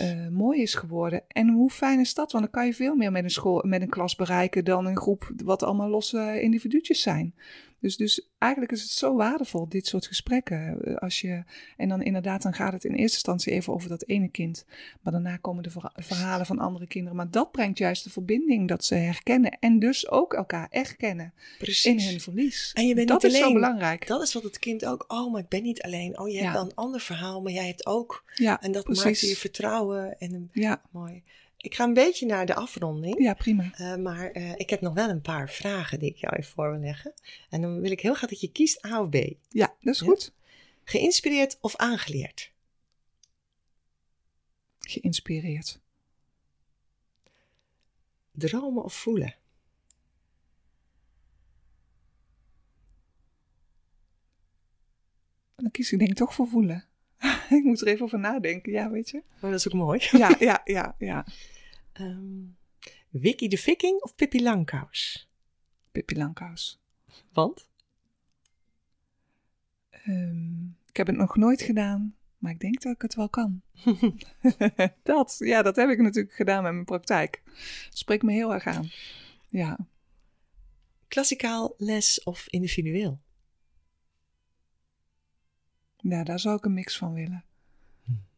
[0.00, 1.22] uh, mooi is geworden.
[1.28, 2.32] En hoe fijn is dat?
[2.32, 4.96] Want dan kan je veel meer met een, school, met een klas bereiken dan een
[4.96, 7.34] groep wat allemaal losse individuutjes zijn.
[7.80, 10.82] Dus, dus eigenlijk is het zo waardevol, dit soort gesprekken.
[10.84, 11.44] Eh, als je,
[11.76, 14.64] en dan inderdaad, dan gaat het in eerste instantie even over dat ene kind.
[15.00, 17.16] Maar daarna komen de verhalen van andere kinderen.
[17.16, 19.58] Maar dat brengt juist de verbinding dat ze herkennen.
[19.60, 21.84] En dus ook elkaar erkennen Precies.
[21.84, 22.70] in hun verlies.
[22.74, 23.48] En je bent dat niet is alleen.
[23.48, 24.06] zo belangrijk.
[24.06, 26.18] Dat is wat het kind ook, oh, maar ik ben niet alleen.
[26.18, 28.24] Oh, je hebt wel een ander verhaal, maar jij hebt ook.
[28.34, 29.04] Ja, en dat precies.
[29.04, 30.18] maakt je vertrouwen.
[30.18, 30.82] En een, ja.
[30.90, 31.22] mooi.
[31.58, 33.22] Ik ga een beetje naar de afronding.
[33.22, 33.72] Ja, prima.
[33.80, 36.70] Uh, maar uh, ik heb nog wel een paar vragen die ik jou even voor
[36.70, 37.14] wil leggen.
[37.50, 39.14] En dan wil ik heel graag dat je kiest A of B.
[39.48, 40.06] Ja, dat is ja?
[40.06, 40.32] goed.
[40.84, 42.52] Geïnspireerd of aangeleerd?
[44.78, 45.80] Geïnspireerd.
[48.32, 49.34] Dromen of voelen?
[55.62, 56.87] dan kies ik denk ik toch voor voelen.
[57.58, 59.22] ik moet er even over nadenken, ja, weet je.
[59.40, 60.06] Maar dat is ook mooi.
[60.10, 61.26] Ja, ja, ja, ja.
[61.92, 62.42] Ehm,
[63.08, 65.28] Wiki de Viking of Pippi Langkous?
[65.92, 66.80] Pippi Langkous.
[67.32, 67.68] Want?
[69.90, 73.62] Ehm, ik heb het nog nooit gedaan, maar ik denk dat ik het wel kan.
[75.02, 77.42] dat, ja, dat heb ik natuurlijk gedaan met mijn praktijk.
[77.88, 78.90] Dat spreekt me heel erg aan.
[79.48, 79.78] Ja.
[81.08, 83.20] Klassikaal les of individueel?
[86.08, 87.44] Ja, daar zou ik een mix van willen.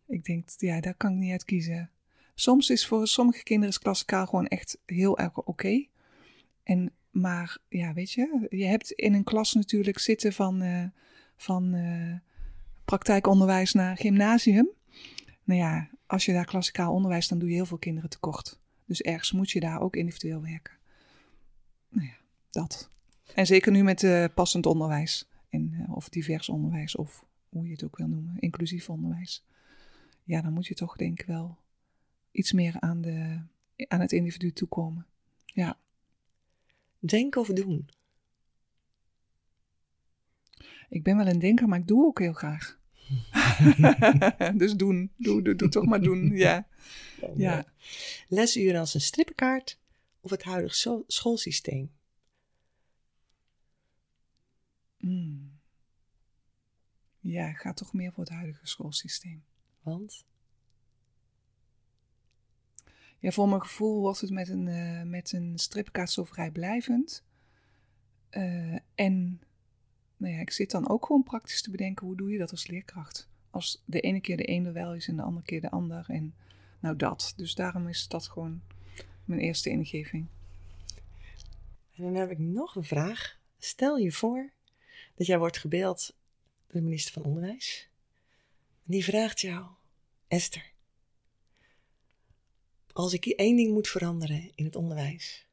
[0.07, 1.91] Ik denk, ja, daar kan ik niet uit kiezen.
[2.35, 5.87] Soms is voor sommige kinderen is klassikaal gewoon echt heel erg oké.
[6.63, 10.85] En maar ja, weet je, je hebt in een klas natuurlijk zitten van, eh,
[11.37, 12.15] van eh,
[12.85, 14.69] praktijkonderwijs naar gymnasium.
[15.45, 18.61] Nou ja, als je daar klassikaal onderwijs, dan doe je heel veel kinderen tekort.
[18.87, 20.75] Dus ergens moet je daar ook individueel werken.
[21.89, 22.15] Nou ja,
[22.51, 22.91] dat.
[23.35, 25.29] En zeker nu met uh, passend onderwijs.
[25.49, 29.45] En, of divers onderwijs, of hoe je het ook wil noemen, inclusief onderwijs.
[30.25, 31.59] Ja, dan moet je toch denk ik wel
[32.31, 33.41] iets meer aan, de,
[33.89, 35.07] aan het individu toekomen.
[35.45, 35.79] Ja.
[36.99, 37.89] Denken of doen?
[40.89, 42.79] Ik ben wel een denker, maar ik doe ook heel graag.
[44.57, 45.13] dus doen.
[45.17, 46.37] Doe, doe, doe toch maar doen.
[46.37, 46.69] Ja.
[47.37, 47.65] ja.
[48.29, 49.79] Lesuren als een strippenkaart
[50.21, 51.91] of het huidige schoolsysteem?
[54.99, 55.50] Mm.
[57.31, 59.45] Ja, ga toch meer voor het huidige schoolsysteem.
[59.83, 60.25] Want?
[63.19, 67.25] Ja, voor mijn gevoel wordt het met een, uh, met een stripkaart zo vrijblijvend.
[68.31, 69.43] Uh, en
[70.17, 72.67] nou ja, ik zit dan ook gewoon praktisch te bedenken, hoe doe je dat als
[72.67, 73.29] leerkracht?
[73.51, 76.05] Als de ene keer de ene wel is en de andere keer de ander.
[76.09, 76.35] En
[76.81, 77.33] nou dat.
[77.37, 78.63] Dus daarom is dat gewoon
[79.25, 80.27] mijn eerste ingeving.
[81.95, 83.39] En dan heb ik nog een vraag.
[83.59, 84.53] Stel je voor
[85.15, 86.20] dat jij wordt gebeld door
[86.73, 87.89] de minister van Onderwijs.
[88.85, 89.67] En die vraagt jou,
[90.29, 90.73] Esther,
[92.93, 95.47] als ik één ding moet veranderen in het onderwijs,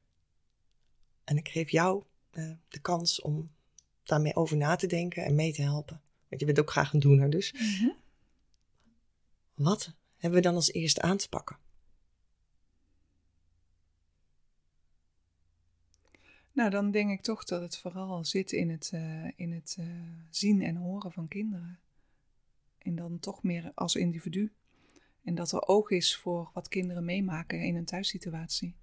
[1.23, 3.51] en ik geef jou uh, de kans om
[4.03, 6.01] daarmee over na te denken en mee te helpen.
[6.27, 7.53] Want je bent ook graag een doener, dus.
[7.53, 7.95] Mm -hmm.
[9.53, 11.57] Wat hebben we dan als eerste aan te pakken?
[16.57, 19.85] Nou, dan denk ik toch dat het vooral zit in het, uh, in het uh,
[20.29, 21.79] zien en horen van kinderen.
[22.77, 24.53] En dan toch meer als individu.
[25.23, 28.75] En dat er oog is voor wat kinderen meemaken in een thuissituatie.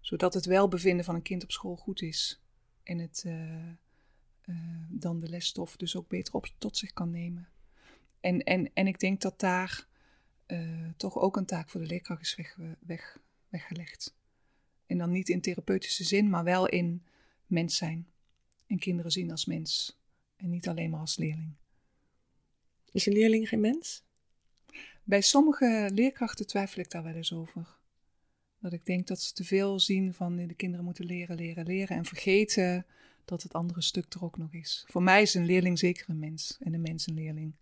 [0.00, 2.42] Zodat het welbevinden van een kind op school goed is.
[2.82, 4.54] En het uh,
[4.88, 7.48] dan de lesstof dus ook beter op tot zich kan nemen.
[8.20, 9.86] En, en, en ik denk dat daar
[10.96, 14.14] toch ook een taak voor de leerkracht is weg, weggelegd.
[14.86, 17.02] En dan niet in therapeutische zin, maar wel in
[17.46, 18.06] mens zijn.
[18.66, 19.98] En kinderen zien als mens.
[20.36, 21.52] En niet alleen maar als leerling.
[22.92, 24.04] Is een leerling geen mens?
[25.04, 27.66] Bij sommige leerkrachten twijfel ik daar wel eens over.
[28.58, 31.96] Dat ik denk dat ze te veel zien van de kinderen moeten leren, leren, leren.
[31.96, 32.86] En vergeten
[33.24, 34.84] dat het andere stuk er ook nog is.
[34.88, 36.56] Voor mij is een leerling zeker een mens.
[36.60, 37.54] En een mens een leerling.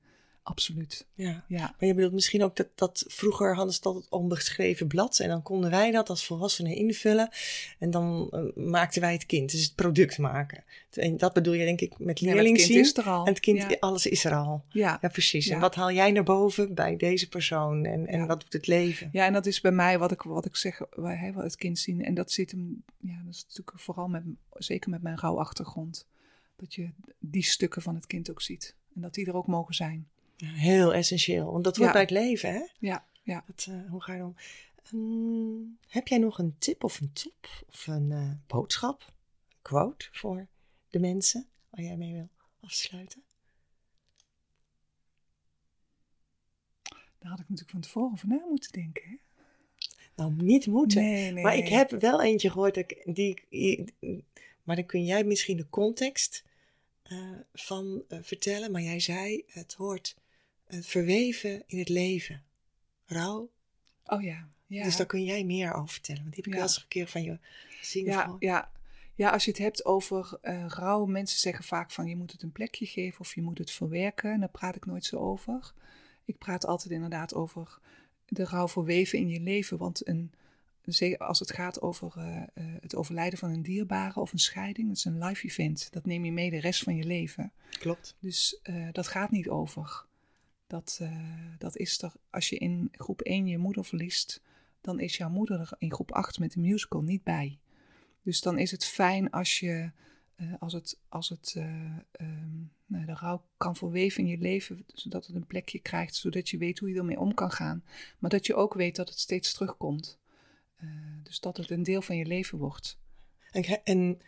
[0.45, 1.07] Absoluut.
[1.14, 1.45] Ja.
[1.49, 1.59] ja.
[1.59, 5.18] Maar je bedoelt misschien ook dat, dat vroeger hadden ze dat het onbeschreven blad.
[5.18, 7.28] En dan konden wij dat als volwassenen invullen.
[7.78, 9.51] En dan uh, maakten wij het kind.
[9.51, 10.64] Dus het product maken.
[10.90, 12.78] En dat bedoel je denk ik met leerling ja, zien.
[12.78, 13.26] is er al.
[13.26, 14.64] En het kind, alles is er al.
[14.68, 15.49] Ja, ja precies.
[15.49, 17.84] En wat haal jij naar boven bij deze persoon?
[17.84, 19.09] En, en wat doet het leven?
[19.12, 21.78] Ja, en dat is bij mij wat ik, wat ik zeg, wij hebben het kind
[21.78, 22.05] zien.
[22.05, 24.22] En dat zit hem, ja, dat is natuurlijk vooral met,
[24.53, 26.07] zeker met mijn rouwachtergrond.
[26.57, 28.74] Dat je die stukken van het kind ook ziet.
[28.95, 30.09] En dat die er ook mogen zijn.
[30.37, 32.62] Heel essentieel, want dat hoort bij het leven, hè?
[32.78, 33.45] Ja, ja.
[33.47, 34.37] Dat, eh, hoe ga je dan?
[34.93, 39.03] Ehm, heb jij nog een tip of een tip of een eh, boodschap,
[39.49, 40.47] een quote voor
[40.91, 42.28] de mensen waar jij mee wil
[42.61, 43.22] afsluiten?
[47.18, 49.03] Daar had ik natuurlijk van tevoren over na moeten denken.
[49.09, 49.16] Hè?
[50.16, 51.03] Nou, niet moeten.
[51.03, 51.43] Nee, nee.
[51.43, 54.24] Maar ik heb wel eentje gehoord, dat ik- die, die-
[54.62, 56.45] maar dan kun jij misschien de context
[57.03, 58.70] eh, van vertellen.
[58.70, 60.16] Maar jij zei, het hoort
[60.68, 62.42] verweven in het leven.
[63.06, 63.50] Rouw.
[64.04, 64.48] Oh ja.
[64.66, 64.84] ja.
[64.84, 66.22] Dus daar kun jij meer over vertellen.
[66.22, 66.64] Want die heb ik Ja.
[66.64, 67.38] wel eens een keer van je
[67.68, 68.04] gezien.
[68.04, 68.70] Ja, ja.
[69.14, 72.42] ja, als je het hebt over eh rouw, mensen zeggen vaak van je moet het
[72.42, 74.32] een plekje geven of je moet het verwerken.
[74.32, 75.72] En daar praat ik nooit zo over.
[76.24, 77.78] Ik praat altijd inderdaad over
[78.26, 79.78] de rouw verweven in je leven.
[79.78, 80.32] Want een,
[81.18, 82.46] als het gaat over eh, eh,
[82.80, 85.88] het overlijden van een dierbare of een scheiding, dat is een life event.
[85.92, 87.52] Dat neem je mee de rest van je leven.
[87.78, 88.16] Klopt.
[88.18, 90.04] Dus eh, dat gaat niet over.
[90.74, 91.10] Dat, eh,
[91.58, 94.42] dat is er, als je in groep 1 je moeder verliest,
[94.80, 97.58] dan is jouw moeder er in groep 8 met de musical niet bij.
[98.22, 99.90] Dus dan is het fijn als je
[100.36, 101.64] eh, als het, als het eh,
[102.10, 106.48] ehm, nou, de rouw kan verweven in je leven, zodat het een plekje krijgt, zodat
[106.48, 107.84] je weet hoe je ermee om kan gaan.
[108.18, 110.18] Maar dat je ook weet dat het steeds terugkomt.
[111.22, 112.98] Dus dat het een deel van je leven wordt.
[113.50, 114.18] En, en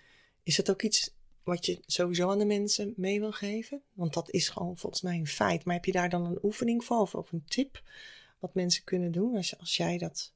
[0.42, 1.16] is dat ook iets
[1.47, 3.82] wat je sowieso aan de mensen mee wil geven?
[3.92, 5.64] Want dat is gewoon volgens mij een feit.
[5.64, 7.82] Maar heb je daar dan een oefening voor of, of een tip
[8.38, 10.32] wat mensen kunnen doen als, als jij dat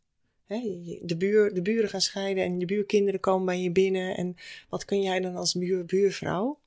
[0.46, 4.16] de, buur, de buren gaan scheiden en je buurkinderen komen bij je binnen.
[4.16, 4.36] En
[4.68, 6.61] wat kun jij dan als buur, buurvrouw?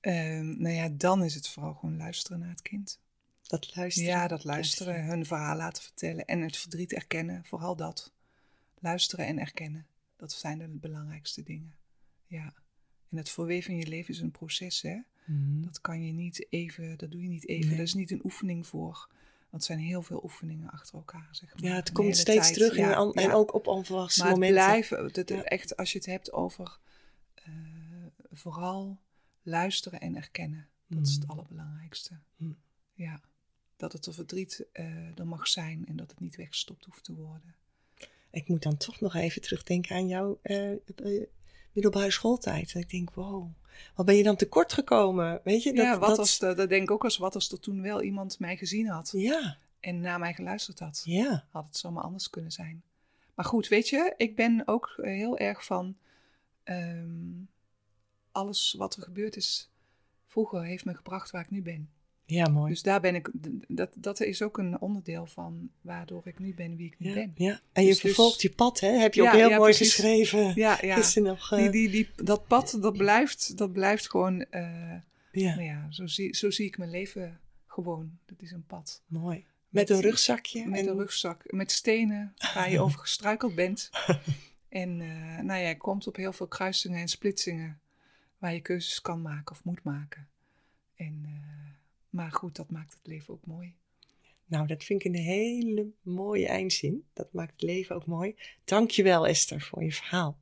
[0.00, 3.00] Uh, nou ja, dan is het vooral gewoon luisteren naar het kind.
[3.42, 4.08] Dat luisteren?
[4.08, 7.44] Ja, dat luisteren, hun verhaal laten vertellen en het verdriet erkennen.
[7.44, 8.12] Vooral dat.
[8.78, 9.86] Luisteren en erkennen.
[10.16, 11.74] Dat zijn de belangrijkste dingen.
[12.26, 12.54] Ja.
[13.10, 14.98] En het verweven in je leven is een proces, hè.
[15.24, 15.62] Mhm.
[15.62, 17.70] Dat kan je niet even, dat doe je niet even.
[17.70, 17.82] Nee.
[17.82, 19.08] Is niet een oefening voor.
[19.50, 21.70] Want het zijn heel veel oefeningen achter elkaar, zeg maar.
[21.70, 24.56] Ja, het komt steeds terug en, ook op onverwachte maar momenten.
[24.56, 26.78] Maar blijven, het, echt, als je het hebt over
[27.48, 27.54] uh,
[28.30, 28.98] vooral
[29.42, 30.68] luisteren en erkennen.
[30.86, 31.30] Dat is het mm.
[31.30, 32.18] allerbelangrijkste.
[32.36, 32.56] Mm.
[32.94, 33.20] Ja,
[33.76, 37.14] dat het er verdriet uh, er mag zijn en dat het niet weggestopt hoeft te
[37.14, 37.54] worden.
[38.30, 40.72] Ik moet dan toch nog even terugdenken aan jouw uh,
[41.72, 42.72] middelbare schooltijd.
[42.74, 43.50] En ik denk, wow,
[43.94, 45.40] wat ben je dan tekort gekomen?
[45.44, 46.18] Weet je, dat, ja, wat dat...
[46.18, 49.10] als, dat denk ik ook als wat als er toen wel iemand mij gezien had.
[49.12, 49.58] Ja.
[49.80, 51.02] En naar mij geluisterd had.
[51.04, 51.44] Ja.
[51.50, 52.82] Had het zomaar anders kunnen zijn.
[53.34, 55.96] Maar goed, weet je, ik ben ook heel erg van
[56.64, 57.48] um,
[58.32, 59.70] alles wat er gebeurd is
[60.28, 61.90] vroeger heeft me gebracht waar ik nu ben.
[62.30, 62.70] Ja, mooi.
[62.70, 63.30] Dus daar ben ik,
[63.68, 67.32] dat, dat is ook een onderdeel van waardoor ik nu ben wie ik nu ben.
[67.34, 68.88] Ja, en je dus, dus vervolgt je pad, hè?
[68.88, 70.52] Heb je ook heel mooi geschreven.
[70.54, 71.02] Ja, ja.
[71.14, 71.58] Nog, uh...
[71.58, 74.94] die, die, die, dat pad, dat blijft, dat blijft gewoon, uh,
[75.32, 75.54] ja.
[75.54, 78.18] Nou ja, zo zie, zo zie ik mijn leven gewoon.
[78.26, 79.02] Dat is een pad.
[79.06, 79.36] Mooi.
[79.36, 80.66] Met, met een rugzakje?
[80.66, 80.88] Met en...
[80.88, 83.90] een rugzak, met stenen waar je over gestruikeld bent.
[84.68, 87.80] en uh, nou ja, je komt op heel veel kruisingen en splitsingen
[88.38, 90.28] waar je keuzes kan maken of moet maken.
[90.96, 91.46] En...
[92.10, 93.74] Maar goed, dat maakt het leven ook mooi.
[94.46, 97.06] Nou, dat vind ik een hele mooie eindzin.
[97.12, 98.36] Dat maakt het leven ook mooi.
[98.64, 100.38] Dankjewel Esther voor je verhaal.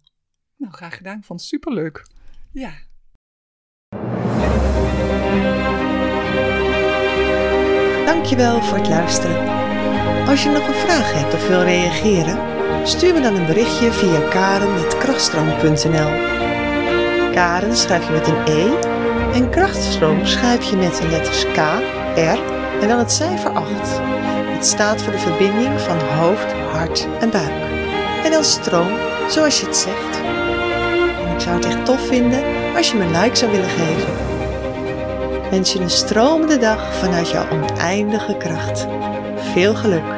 [0.57, 1.19] Nou, graag gedaan.
[1.19, 2.07] Ik vond het superleuk.
[2.53, 2.73] Ja.
[8.05, 9.65] Dankjewel voor het luisteren.
[10.27, 12.57] Als je nog een vraag hebt of wil reageren,
[12.87, 16.35] stuur me dan een berichtje via karen.krachtstroom.nl
[17.33, 18.86] Karen schrijf je met een E
[19.37, 21.57] en krachtstroom schrijf je met de letters K,
[22.17, 22.39] R
[22.81, 23.71] en dan het cijfer 8.
[24.55, 27.53] Het staat voor de verbinding van hoofd, hart en buik.
[28.25, 28.89] En dan stroom,
[29.29, 30.17] zoals je het zegt.
[31.35, 32.43] Ik zou het echt tof vinden
[32.77, 34.13] als je me een like zou willen geven.
[35.51, 38.87] wens je een stromende dag vanuit jouw oneindige kracht.
[39.53, 40.16] Veel geluk!